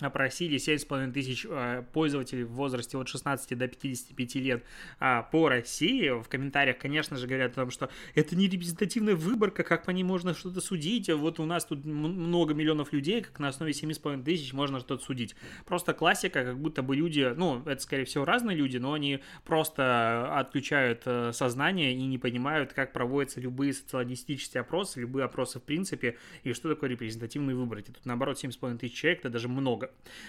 опросили 0.00 0.58
7,5 0.58 1.12
тысяч 1.12 1.46
э, 1.48 1.82
пользователей 1.92 2.44
в 2.44 2.52
возрасте 2.52 2.96
от 2.96 3.08
16 3.08 3.56
до 3.56 3.68
55 3.68 4.34
лет 4.36 4.64
а, 5.00 5.22
по 5.22 5.48
России. 5.48 6.08
В 6.10 6.28
комментариях, 6.28 6.78
конечно 6.78 7.16
же, 7.16 7.26
говорят 7.26 7.52
о 7.52 7.62
том, 7.62 7.70
что 7.70 7.90
это 8.14 8.36
не 8.36 8.48
репрезентативная 8.48 9.16
выборка, 9.16 9.62
как 9.62 9.84
по 9.84 9.90
ней 9.90 10.04
можно 10.04 10.34
что-то 10.34 10.60
судить. 10.60 11.10
Вот 11.10 11.40
у 11.40 11.44
нас 11.44 11.64
тут 11.64 11.84
много 11.84 12.54
миллионов 12.54 12.92
людей, 12.92 13.22
как 13.22 13.38
на 13.38 13.48
основе 13.48 13.72
7,5 13.72 14.22
тысяч 14.22 14.52
можно 14.52 14.80
что-то 14.80 15.04
судить. 15.04 15.34
Просто 15.64 15.92
классика, 15.94 16.44
как 16.44 16.58
будто 16.58 16.82
бы 16.82 16.96
люди, 16.96 17.32
ну, 17.36 17.62
это, 17.66 17.82
скорее 17.82 18.04
всего, 18.04 18.24
разные 18.24 18.56
люди, 18.56 18.76
но 18.78 18.92
они 18.92 19.20
просто 19.44 20.38
отключают 20.38 21.02
э, 21.06 21.32
сознание 21.32 21.94
и 21.94 22.06
не 22.06 22.18
понимают, 22.18 22.72
как 22.72 22.92
проводятся 22.92 23.40
любые 23.40 23.72
социологистические 23.72 24.60
опросы, 24.60 25.00
любые 25.00 25.24
опросы 25.24 25.58
в 25.58 25.62
принципе, 25.62 26.16
и 26.44 26.52
что 26.52 26.68
такое 26.68 26.90
репрезентативный 26.90 27.54
выбор. 27.54 27.78
И 27.78 27.82
тут, 27.82 28.04
наоборот, 28.04 28.42
7,5 28.42 28.78
тысяч 28.78 28.94
человек, 28.94 29.20
это 29.20 29.30
даже 29.30 29.48
много. 29.48 29.87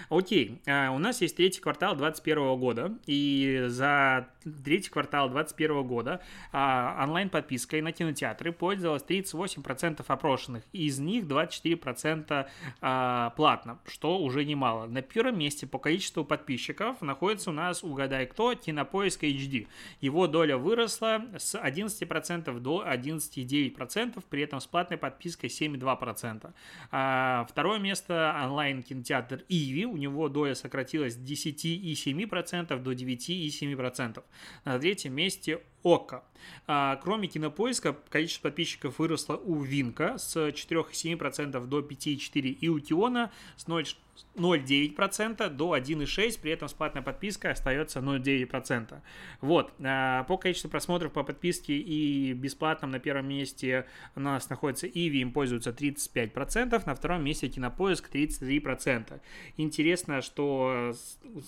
Окей, 0.10 0.62
а, 0.68 0.92
у 0.92 1.00
нас 1.00 1.22
есть 1.22 1.36
третий 1.36 1.62
квартал 1.62 1.96
2021 1.96 2.60
года, 2.60 2.98
и 3.06 3.66
за 3.68 4.28
третий 4.64 4.90
квартал 4.90 5.30
2021 5.30 5.88
года 5.88 6.22
а, 6.52 7.04
онлайн-подпиской 7.04 7.82
на 7.82 7.92
кинотеатры 7.92 8.52
пользовалось 8.52 9.04
38% 9.08 10.04
опрошенных, 10.08 10.64
из 10.74 11.00
них 11.00 11.26
24% 11.26 12.48
а, 12.82 13.30
платно, 13.32 13.80
что 13.88 14.20
уже 14.20 14.46
немало. 14.46 14.88
На 14.88 15.02
первом 15.02 15.38
месте 15.40 15.68
по 15.68 15.80
количеству 15.80 16.26
подписчиков 16.26 17.02
находится 17.02 17.50
у 17.50 17.54
нас, 17.54 17.84
угадай 17.84 18.26
кто, 18.26 18.54
Кинопоиск 18.56 19.24
HD. 19.24 19.68
Его 20.02 20.28
доля 20.28 20.58
выросла 20.58 21.22
с 21.38 21.56
11% 21.56 22.60
до 22.60 22.86
11,9%, 22.86 24.24
при 24.30 24.42
этом 24.44 24.60
с 24.60 24.68
платной 24.68 24.98
подпиской 24.98 25.50
7,2%. 25.50 27.46
Второе 27.50 27.80
место 27.80 28.36
онлайн-кинотеатр 28.44 29.44
Иви, 29.50 29.86
у 29.86 29.98
него 29.98 30.30
доля 30.30 30.54
сократилась 30.54 31.16
с 31.16 31.18
10,7% 31.18 32.80
до 32.80 32.92
9,7%. 32.92 34.24
На 34.64 34.80
третьем 34.80 35.14
месте 35.14 35.62
ОКО. 35.84 36.24
А, 36.68 36.98
кроме 36.98 37.28
кинопоиска, 37.28 37.96
количество 38.10 38.50
подписчиков 38.50 39.00
выросло 39.00 39.36
у 39.36 39.62
Винка 39.62 40.18
с 40.18 40.36
4,7% 40.36 41.66
до 41.66 41.80
5,4% 41.80 42.42
и 42.42 42.70
у 42.70 42.80
Тиона 42.80 43.32
с 43.56 43.68
0,9% 43.68 45.50
до 45.50 45.76
1,6%, 45.76 46.40
при 46.42 46.52
этом 46.52 46.70
платная 46.78 47.02
подписка 47.02 47.52
остается 47.52 48.00
0,9%. 48.00 49.02
Вот, 49.42 49.74
а, 49.84 50.24
по 50.24 50.38
количеству 50.38 50.70
просмотров 50.70 51.12
по 51.12 51.24
подписке 51.24 51.78
и 51.78 52.34
бесплатном 52.34 52.92
на 52.92 53.00
первом 53.00 53.28
месте 53.28 53.86
у 54.16 54.20
нас 54.20 54.50
находится 54.50 54.88
Иви, 54.88 55.22
им 55.22 55.32
пользуются 55.32 55.72
35%, 55.72 56.86
на 56.86 56.96
втором 56.96 57.24
месте 57.24 57.48
Кинопоиск 57.48 58.10
33%. 58.14 59.20
Интересно, 59.58 60.22
что 60.22 60.94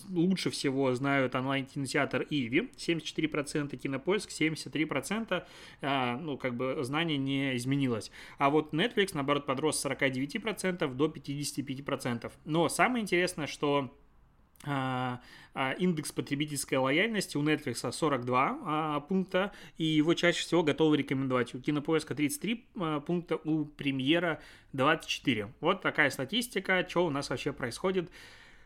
лучше 0.10 0.50
всего 0.50 0.94
знают 0.96 1.36
онлайн-кинотеатр 1.36 2.28
Иви, 2.30 2.72
74% 2.78 3.78
Кинопоиск 3.78 4.21
поиск 4.22 4.30
73%, 4.30 5.44
а, 5.82 6.18
ну, 6.18 6.38
как 6.38 6.56
бы 6.56 6.84
знание 6.84 7.18
не 7.18 7.56
изменилось. 7.58 8.12
А 8.38 8.50
вот 8.50 8.74
Netflix, 8.74 9.12
наоборот, 9.14 9.46
подрос 9.46 9.80
с 9.80 9.86
49% 9.86 10.94
до 10.94 11.08
55%. 11.08 12.32
Но 12.46 12.70
самое 12.70 13.04
интересное, 13.04 13.48
что 13.48 13.92
а, 14.64 15.22
а, 15.54 15.72
индекс 15.74 16.12
потребительской 16.12 16.78
лояльности 16.78 17.36
у 17.36 17.44
Netflix 17.44 17.92
42 17.92 18.60
а, 18.64 19.00
пункта, 19.02 19.52
и 19.78 19.86
его 19.86 20.14
чаще 20.14 20.42
всего 20.42 20.64
готовы 20.64 20.98
рекомендовать. 20.98 21.56
У 21.56 21.60
Кинопоиска 21.60 22.14
33 22.14 22.66
а, 22.76 23.00
пункта, 23.00 23.38
у 23.38 23.66
Премьера 23.66 24.40
24. 24.74 25.54
Вот 25.62 25.82
такая 25.82 26.10
статистика, 26.12 26.86
что 26.88 27.06
у 27.06 27.10
нас 27.10 27.30
вообще 27.30 27.54
происходит 27.54 28.12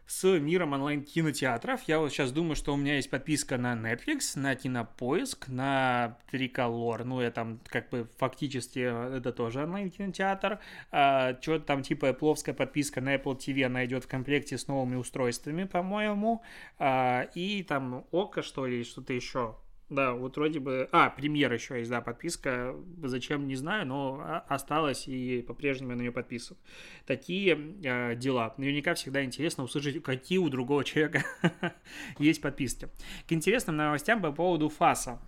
с 0.07 0.23
миром 0.39 0.73
онлайн-кинотеатров. 0.73 1.81
Я 1.87 1.99
вот 1.99 2.11
сейчас 2.11 2.31
думаю, 2.31 2.55
что 2.55 2.73
у 2.73 2.77
меня 2.77 2.95
есть 2.95 3.09
подписка 3.09 3.57
на 3.57 3.73
Netflix, 3.73 4.37
на 4.39 4.55
Кинопоиск, 4.55 5.47
на 5.47 6.17
Триколор. 6.29 7.03
Ну, 7.05 7.21
я 7.21 7.31
там 7.31 7.59
как 7.67 7.89
бы 7.89 8.07
фактически 8.17 8.79
это 9.17 9.31
тоже 9.31 9.63
онлайн-кинотеатр. 9.63 10.59
А, 10.91 11.37
что-то 11.41 11.65
там 11.65 11.81
типа 11.81 12.13
пловская 12.13 12.53
подписка 12.53 13.01
на 13.01 13.15
Apple 13.15 13.37
TV, 13.37 13.63
она 13.63 13.85
идет 13.85 14.03
в 14.03 14.07
комплекте 14.07 14.57
с 14.57 14.67
новыми 14.67 14.95
устройствами, 14.95 15.63
по-моему. 15.63 16.43
А, 16.77 17.27
и 17.33 17.63
там 17.63 18.05
Око, 18.11 18.43
что 18.43 18.65
ли, 18.65 18.83
что-то 18.83 19.13
еще. 19.13 19.55
Да, 19.89 20.13
вот 20.13 20.35
вроде 20.35 20.59
бы... 20.59 20.89
А, 20.91 21.11
премьер 21.11 21.53
еще 21.53 21.77
есть, 21.77 21.91
да, 21.91 22.01
подписка. 22.01 22.75
Зачем, 23.03 23.47
не 23.47 23.55
знаю, 23.55 23.85
но 23.85 24.43
осталось 24.47 25.07
и 25.07 25.43
по-прежнему 25.43 25.91
я 25.91 25.95
на 25.95 26.01
нее 26.01 26.11
подписан. 26.11 26.57
Такие 27.05 27.55
э, 27.83 28.15
дела. 28.15 28.55
Наверняка 28.57 28.95
всегда 28.95 29.23
интересно 29.23 29.63
услышать, 29.63 30.01
какие 30.01 30.39
у 30.39 30.49
другого 30.49 30.83
человека 30.83 31.23
есть 32.17 32.41
подписки. 32.41 32.89
К 33.27 33.33
интересным 33.33 33.77
новостям 33.77 34.21
по 34.23 34.31
поводу 34.31 34.69
ФАСа. 34.69 35.19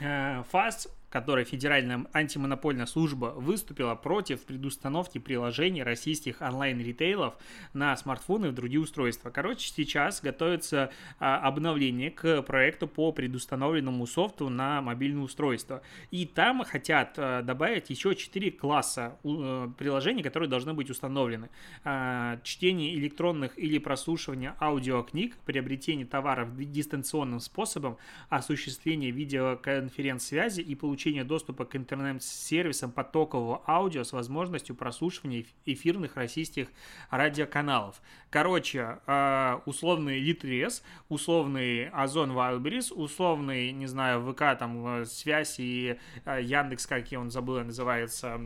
Э, 0.00 0.42
ФАС 0.50 0.88
которой 1.14 1.44
Федеральная 1.44 2.06
антимонопольная 2.12 2.86
служба 2.86 3.26
выступила 3.36 3.94
против 3.94 4.44
предустановки 4.44 5.18
приложений 5.18 5.84
российских 5.84 6.42
онлайн-ритейлов 6.42 7.34
на 7.72 7.96
смартфоны 7.96 8.46
и 8.46 8.50
другие 8.50 8.80
устройства. 8.80 9.30
Короче, 9.30 9.72
сейчас 9.72 10.20
готовится 10.20 10.90
а, 11.20 11.38
обновление 11.38 12.10
к 12.10 12.42
проекту 12.42 12.88
по 12.88 13.12
предустановленному 13.12 14.04
софту 14.08 14.48
на 14.48 14.82
мобильное 14.82 15.22
устройство. 15.22 15.82
И 16.10 16.26
там 16.26 16.64
хотят 16.64 17.14
а, 17.16 17.42
добавить 17.42 17.90
еще 17.90 18.16
4 18.16 18.50
класса 18.50 19.16
а, 19.22 19.70
приложений, 19.78 20.24
которые 20.24 20.48
должны 20.48 20.74
быть 20.74 20.90
установлены. 20.90 21.48
А, 21.84 22.40
чтение 22.42 22.92
электронных 22.96 23.56
или 23.56 23.78
прослушивание 23.78 24.56
аудиокниг, 24.60 25.36
приобретение 25.46 26.06
товаров 26.06 26.48
дистанционным 26.58 27.38
способом, 27.38 27.98
осуществление 28.30 29.12
видеоконференц-связи 29.12 30.60
и 30.60 30.74
получение 30.74 31.03
доступа 31.24 31.64
к 31.64 31.76
интернет-сервисам 31.76 32.90
потокового 32.90 33.62
аудио 33.66 34.04
с 34.04 34.12
возможностью 34.12 34.74
прослушивания 34.74 35.44
эфирных 35.66 36.16
российских 36.16 36.68
радиоканалов. 37.10 38.00
Короче, 38.30 38.98
а, 39.06 39.62
условный 39.66 40.18
Литрес, 40.18 40.82
условный 41.08 41.88
Озон 41.90 42.32
Wildberries, 42.32 42.92
условный, 42.92 43.72
не 43.72 43.86
знаю, 43.86 44.32
ВК, 44.32 44.58
там, 44.58 44.86
э, 44.86 45.04
связь 45.04 45.56
и 45.58 45.98
э, 46.24 46.42
Яндекс, 46.42 46.86
как 46.86 47.10
я 47.12 47.20
он 47.20 47.30
забыл, 47.30 47.62
называется, 47.62 48.40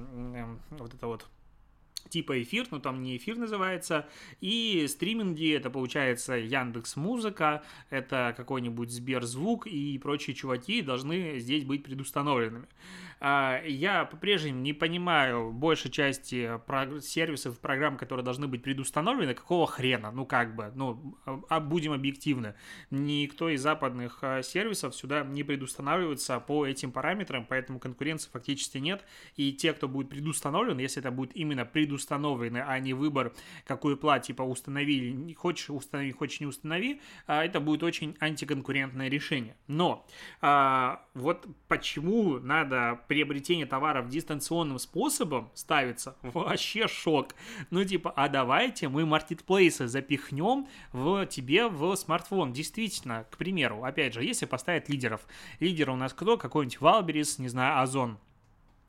вот 0.70 0.94
это 0.94 1.06
вот 1.06 1.26
типа 2.08 2.42
эфир, 2.42 2.66
но 2.70 2.78
там 2.78 3.02
не 3.02 3.16
эфир 3.16 3.36
называется, 3.36 4.08
и 4.40 4.86
стриминги, 4.88 5.52
это 5.54 5.70
получается 5.70 6.34
Яндекс 6.34 6.96
Музыка, 6.96 7.62
это 7.90 8.34
какой-нибудь 8.36 8.90
Сберзвук 8.90 9.66
и 9.66 9.98
прочие 9.98 10.34
чуваки 10.34 10.82
должны 10.82 11.38
здесь 11.38 11.64
быть 11.64 11.84
предустановленными. 11.84 12.66
А, 13.20 13.60
я 13.64 14.04
по-прежнему 14.04 14.60
не 14.60 14.72
понимаю 14.72 15.50
большей 15.50 15.90
части 15.90 16.48
сервисов, 17.00 17.58
программ, 17.58 17.96
которые 17.96 18.24
должны 18.24 18.46
быть 18.46 18.62
предустановлены, 18.62 19.34
какого 19.34 19.66
хрена, 19.66 20.12
ну 20.12 20.24
как 20.24 20.54
бы, 20.54 20.70
ну, 20.74 21.18
а, 21.48 21.58
будем 21.58 21.92
объективны. 21.92 22.54
Никто 22.90 23.48
из 23.48 23.60
западных 23.60 24.18
а, 24.22 24.42
сервисов 24.42 24.94
сюда 24.94 25.24
не 25.24 25.42
предустанавливается 25.42 26.38
по 26.38 26.64
этим 26.64 26.92
параметрам, 26.92 27.44
поэтому 27.48 27.80
конкуренции 27.80 28.30
фактически 28.30 28.78
нет, 28.78 29.04
и 29.36 29.52
те, 29.52 29.72
кто 29.72 29.88
будет 29.88 30.10
предустановлен, 30.10 30.78
если 30.78 31.00
это 31.00 31.10
будет 31.10 31.34
именно 31.34 31.64
предустановлены, 31.98 32.58
а 32.66 32.78
не 32.78 32.94
выбор, 32.94 33.32
какую 33.66 33.96
платье 33.96 34.28
типа 34.28 34.42
установи, 34.42 35.34
хочешь 35.34 35.70
установи, 35.70 36.12
хочешь 36.12 36.40
не 36.40 36.46
установи, 36.46 37.00
это 37.26 37.60
будет 37.60 37.82
очень 37.82 38.16
антиконкурентное 38.20 39.08
решение. 39.08 39.56
Но 39.66 40.06
вот 40.40 41.46
почему 41.66 42.38
надо 42.38 43.00
приобретение 43.08 43.66
товаров 43.66 44.08
дистанционным 44.08 44.78
способом 44.78 45.50
ставится, 45.54 46.16
вообще 46.22 46.86
шок. 46.88 47.34
Ну, 47.70 47.84
типа, 47.84 48.12
а 48.14 48.28
давайте 48.28 48.88
мы 48.88 49.06
маркетплейсы 49.06 49.88
запихнем 49.88 50.68
в 50.92 51.26
тебе 51.26 51.68
в 51.68 51.96
смартфон. 51.96 52.52
Действительно, 52.52 53.26
к 53.30 53.36
примеру, 53.36 53.84
опять 53.84 54.14
же, 54.14 54.22
если 54.22 54.46
поставить 54.46 54.88
лидеров. 54.88 55.26
Лидеры 55.60 55.92
у 55.92 55.96
нас 55.96 56.12
кто? 56.12 56.36
Какой-нибудь 56.36 56.80
Валберис, 56.80 57.38
не 57.38 57.48
знаю, 57.48 57.80
Озон. 57.80 58.18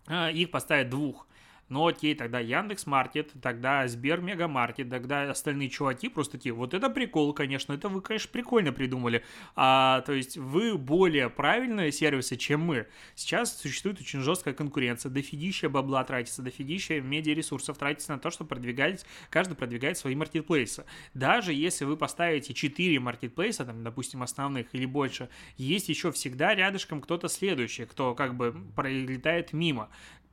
А, 0.07 0.29
их 0.29 0.51
поставят 0.51 0.89
двух. 0.89 1.28
Ну 1.69 1.85
окей, 1.85 2.15
тогда 2.15 2.39
Яндекс 2.39 2.87
Маркет, 2.87 3.31
тогда 3.41 3.87
Сбер 3.87 4.21
Мегамаркет, 4.21 4.89
тогда 4.89 5.29
остальные 5.29 5.69
чуваки 5.69 6.09
просто 6.09 6.33
такие, 6.33 6.51
вот 6.53 6.73
это 6.73 6.89
прикол, 6.89 7.31
конечно, 7.33 7.73
это 7.73 7.89
вы, 7.89 8.01
конечно, 8.01 8.29
прикольно 8.31 8.73
придумали. 8.73 9.23
А, 9.55 10.01
то 10.01 10.13
есть 10.13 10.35
вы 10.37 10.77
более 10.79 11.29
правильные 11.29 11.91
сервисы, 11.91 12.37
чем 12.37 12.61
мы. 12.61 12.87
Сейчас 13.13 13.55
существует 13.55 14.01
очень 14.01 14.21
жесткая 14.21 14.55
конкуренция, 14.55 15.11
дофигища 15.11 15.69
бабла 15.69 16.03
тратится, 16.03 16.41
дофигища 16.41 17.01
медиаресурсов 17.01 17.77
тратится 17.77 18.13
на 18.13 18.19
то, 18.19 18.31
чтобы 18.31 18.49
продвигать, 18.49 19.05
каждый 19.29 19.53
продвигает 19.53 19.97
свои 19.97 20.15
маркетплейсы. 20.15 20.85
Даже 21.13 21.53
если 21.53 21.85
вы 21.85 21.97
поставите 21.97 22.55
4 22.55 22.99
маркетплейса, 22.99 23.63
там, 23.63 23.83
допустим, 23.83 24.23
основных 24.23 24.73
или 24.73 24.85
больше, 24.85 25.29
есть 25.55 25.87
еще 25.87 26.11
всегда 26.11 26.55
рядышком 26.55 26.99
кто-то 26.99 27.27
следующий, 27.27 27.85
кто 27.85 28.15
как 28.15 28.35
бы 28.35 28.55
пролетает 28.75 29.53
мимо 29.53 29.89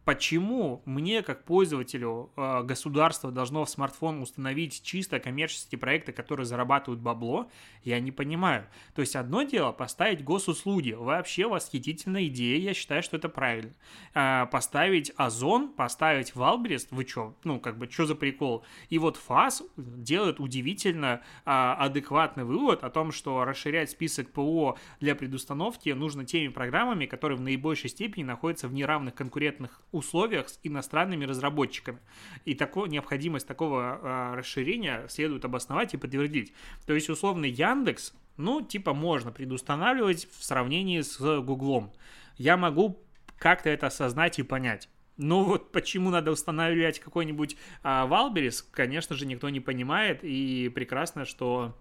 почему 0.06 0.82
мне, 0.84 1.20
как 1.22 1.44
пользователю, 1.44 2.30
э, 2.36 2.62
государство 2.62 3.32
должно 3.32 3.64
в 3.64 3.68
смартфон 3.68 4.22
установить 4.22 4.80
чисто 4.84 5.18
коммерческие 5.18 5.80
проекты, 5.80 6.12
которые 6.12 6.46
зарабатывают 6.46 7.00
бабло, 7.00 7.50
я 7.82 7.98
не 7.98 8.12
понимаю. 8.12 8.68
То 8.94 9.00
есть 9.00 9.16
одно 9.16 9.42
дело 9.42 9.72
поставить 9.72 10.22
госуслуги. 10.22 10.92
Вообще 10.92 11.48
восхитительная 11.48 12.26
идея, 12.26 12.60
я 12.60 12.72
считаю, 12.72 13.02
что 13.02 13.16
это 13.16 13.28
правильно. 13.28 13.74
А, 14.14 14.46
поставить 14.46 15.12
Озон, 15.16 15.72
поставить 15.72 16.36
Валбрест, 16.36 16.92
вы 16.92 17.04
что, 17.04 17.34
ну 17.42 17.58
как 17.58 17.76
бы, 17.76 17.90
что 17.90 18.06
за 18.06 18.14
прикол? 18.14 18.64
И 18.88 18.98
вот 18.98 19.16
ФАС 19.16 19.64
делает 19.76 20.38
удивительно 20.38 21.20
а, 21.44 21.74
адекватный 21.80 22.44
вывод 22.44 22.84
о 22.84 22.90
том, 22.90 23.10
что 23.10 23.44
расширять 23.44 23.90
список 23.90 24.30
ПО 24.30 24.78
для 25.00 25.16
предустановки 25.16 25.88
нужно 25.88 26.24
теми 26.24 26.46
программами, 26.46 27.06
которые 27.06 27.36
в 27.36 27.40
наибольшей 27.40 27.90
степени 27.90 28.22
находятся 28.22 28.68
в 28.68 28.72
неравных 28.72 29.16
конкурентных 29.16 29.82
условиях 29.96 30.48
с 30.48 30.58
иностранными 30.62 31.24
разработчиками. 31.24 31.98
И 32.44 32.54
такое, 32.54 32.88
необходимость 32.88 33.46
такого 33.46 34.00
э, 34.02 34.34
расширения 34.36 35.06
следует 35.08 35.44
обосновать 35.44 35.94
и 35.94 35.96
подтвердить. 35.96 36.52
То 36.86 36.94
есть, 36.94 37.08
условно, 37.10 37.44
Яндекс, 37.44 38.14
ну, 38.36 38.62
типа, 38.62 38.94
можно 38.94 39.32
предустанавливать 39.32 40.28
в 40.30 40.44
сравнении 40.44 41.00
с 41.00 41.18
Гуглом. 41.40 41.92
Я 42.36 42.56
могу 42.56 43.02
как-то 43.38 43.70
это 43.70 43.86
осознать 43.86 44.38
и 44.38 44.42
понять. 44.42 44.88
Но 45.16 45.44
вот 45.44 45.72
почему 45.72 46.10
надо 46.10 46.30
устанавливать 46.30 47.00
какой-нибудь 47.00 47.56
а, 47.82 48.06
Валберис, 48.06 48.62
конечно 48.62 49.16
же, 49.16 49.26
никто 49.26 49.48
не 49.48 49.60
понимает. 49.60 50.20
И 50.22 50.70
прекрасно, 50.74 51.24
что 51.24 51.74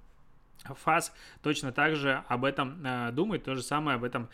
ФАС 0.64 1.14
точно 1.44 1.72
так 1.72 1.96
же 1.96 2.24
об 2.28 2.46
этом 2.46 2.82
а, 2.84 3.12
думает, 3.12 3.44
то 3.44 3.56
же 3.56 3.62
самое 3.62 3.96
об 3.96 4.04
этом 4.04 4.30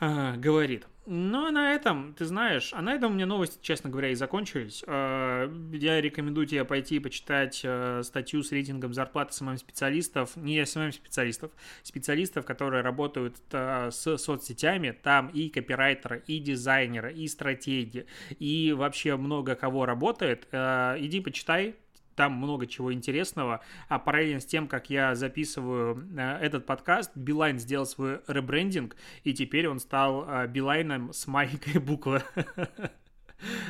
а, 0.00 0.36
говорит. 0.36 0.86
Ну, 1.12 1.46
а 1.46 1.50
на 1.50 1.74
этом, 1.74 2.14
ты 2.14 2.24
знаешь, 2.24 2.70
а 2.72 2.80
на 2.82 2.94
этом 2.94 3.10
у 3.10 3.14
меня 3.16 3.26
новости, 3.26 3.58
честно 3.60 3.90
говоря, 3.90 4.10
и 4.10 4.14
закончились. 4.14 4.84
А, 4.86 5.52
я 5.72 6.00
рекомендую 6.00 6.46
тебе 6.46 6.64
пойти 6.64 6.96
и 6.96 6.98
почитать 7.00 7.62
а, 7.64 8.02
статью 8.04 8.44
с 8.44 8.52
рейтингом 8.52 8.94
зарплаты 8.94 9.32
SMM-специалистов, 9.32 10.36
не 10.36 10.64
SMM-специалистов, 10.64 11.50
специалистов, 11.82 12.46
которые 12.46 12.84
работают 12.84 13.34
а, 13.50 13.90
с 13.90 14.18
соцсетями, 14.18 14.92
там 15.02 15.26
и 15.30 15.48
копирайтеры, 15.48 16.22
и 16.28 16.38
дизайнеры, 16.38 17.12
и 17.12 17.26
стратеги, 17.26 18.06
и 18.38 18.72
вообще 18.72 19.16
много 19.16 19.56
кого 19.56 19.86
работает. 19.86 20.46
Иди 20.52 21.20
почитай, 21.20 21.74
там 22.14 22.32
много 22.32 22.66
чего 22.66 22.92
интересного. 22.92 23.60
А 23.88 23.98
параллельно 23.98 24.40
с 24.40 24.46
тем, 24.46 24.68
как 24.68 24.90
я 24.90 25.14
записываю 25.14 26.06
э, 26.16 26.38
этот 26.40 26.66
подкаст, 26.66 27.12
Билайн 27.14 27.58
сделал 27.58 27.86
свой 27.86 28.20
ребрендинг, 28.26 28.96
и 29.24 29.32
теперь 29.32 29.68
он 29.68 29.80
стал 29.80 30.26
э, 30.28 30.46
Билайном 30.46 31.12
с 31.12 31.26
маленькой 31.26 31.78
буквы. 31.80 32.22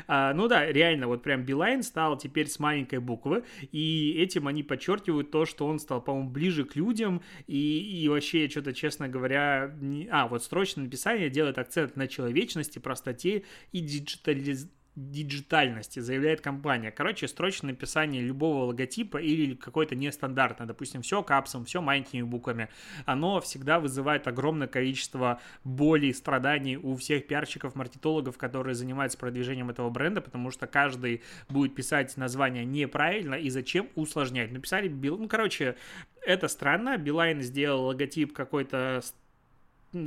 А, 0.07 0.33
ну 0.35 0.49
да, 0.49 0.67
реально, 0.67 1.07
вот 1.07 1.23
прям 1.23 1.45
Билайн 1.45 1.83
стал 1.83 2.19
теперь 2.19 2.49
с 2.49 2.59
маленькой 2.59 2.99
буквы, 2.99 3.45
и 3.71 4.17
этим 4.19 4.49
они 4.49 4.63
подчеркивают 4.63 5.31
то, 5.31 5.47
что 5.47 5.67
он 5.67 5.79
стал, 5.79 6.03
по-моему, 6.03 6.31
ближе 6.31 6.65
к 6.65 6.77
людям, 6.77 7.23
и, 7.47 8.03
и 8.03 8.09
вообще, 8.09 8.49
что-то, 8.49 8.73
честно 8.73 9.09
говоря, 9.09 9.73
не... 9.81 10.09
а, 10.11 10.27
вот 10.27 10.43
строчное 10.43 10.85
написание 10.85 11.31
делает 11.31 11.59
акцент 11.59 11.97
на 11.97 12.09
человечности, 12.09 12.79
простоте 12.79 13.45
и 13.73 13.81
диджитализации 13.81 14.71
диджитальности, 14.97 16.01
заявляет 16.01 16.41
компания. 16.41 16.91
Короче, 16.91 17.29
строчное 17.29 17.71
написание 17.71 18.23
любого 18.23 18.65
логотипа 18.65 19.19
или 19.19 19.55
какой-то 19.55 19.95
нестандартное, 19.95 20.67
допустим, 20.67 21.03
все 21.03 21.23
капсом, 21.23 21.65
все 21.65 21.81
маленькими 21.81 22.23
буквами, 22.23 22.69
оно 23.07 23.41
всегда 23.41 23.79
вызывает 23.79 24.27
огромное 24.27 24.67
количество 24.67 25.41
боли, 25.65 26.13
страданий 26.13 26.77
у 26.77 26.97
всех 26.97 27.27
пиарщиков, 27.27 27.75
маркетологов, 27.75 28.37
которые 28.37 28.75
занимаются 28.75 29.17
продвижением 29.17 29.71
этого 29.71 29.91
бренда, 29.91 30.21
потому 30.21 30.51
что 30.51 30.67
каждый 30.67 31.23
будет 31.49 31.75
писать 31.75 32.17
название 32.17 32.65
неправильно, 32.65 33.35
и 33.35 33.49
зачем 33.49 33.89
усложнять? 33.95 34.51
Написали, 34.51 34.89
ну, 34.89 35.29
короче, 35.29 35.77
это 36.23 36.49
странно, 36.49 36.99
Билайн 36.99 37.41
сделал 37.43 37.85
логотип 37.87 38.33
какой-то 38.33 39.03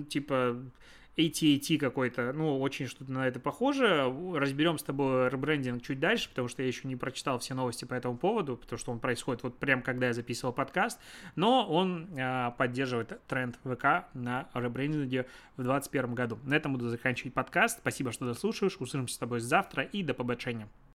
типа 0.10 0.58
AT&T 1.18 1.78
какой-то, 1.78 2.34
ну, 2.34 2.60
очень 2.60 2.88
что-то 2.88 3.12
на 3.12 3.28
это 3.28 3.40
похоже. 3.40 4.12
Разберем 4.34 4.78
с 4.78 4.84
тобой 4.84 5.30
ребрендинг 5.30 5.84
чуть 5.84 6.00
дальше, 6.00 6.30
потому 6.30 6.48
что 6.48 6.62
я 6.62 6.68
еще 6.68 6.88
не 6.88 6.96
прочитал 6.96 7.40
все 7.40 7.54
новости 7.54 7.86
по 7.86 7.94
этому 7.94 8.18
поводу, 8.18 8.58
потому 8.58 8.80
что 8.80 8.92
он 8.92 9.00
происходит 9.00 9.44
вот 9.44 9.58
прям 9.60 9.82
когда 9.82 10.08
я 10.08 10.14
записывал 10.14 10.54
подкаст, 10.54 11.00
но 11.36 11.68
он 11.68 12.10
а, 12.20 12.52
поддерживает 12.52 13.22
тренд 13.28 13.60
ВК 13.64 14.06
на 14.14 14.50
ребрендинге 14.54 15.24
в 15.56 15.64
2021 15.64 16.16
году. 16.16 16.40
На 16.44 16.56
этом 16.56 16.74
буду 16.74 16.90
заканчивать 16.90 17.34
подкаст. 17.34 17.80
Спасибо, 17.80 18.12
что 18.12 18.26
дослушаешь. 18.26 18.78
Услышимся 18.78 19.16
с 19.16 19.18
тобой 19.18 19.40
завтра 19.40 19.84
и 19.84 20.04
до 20.04 20.14
побочения. 20.14 20.68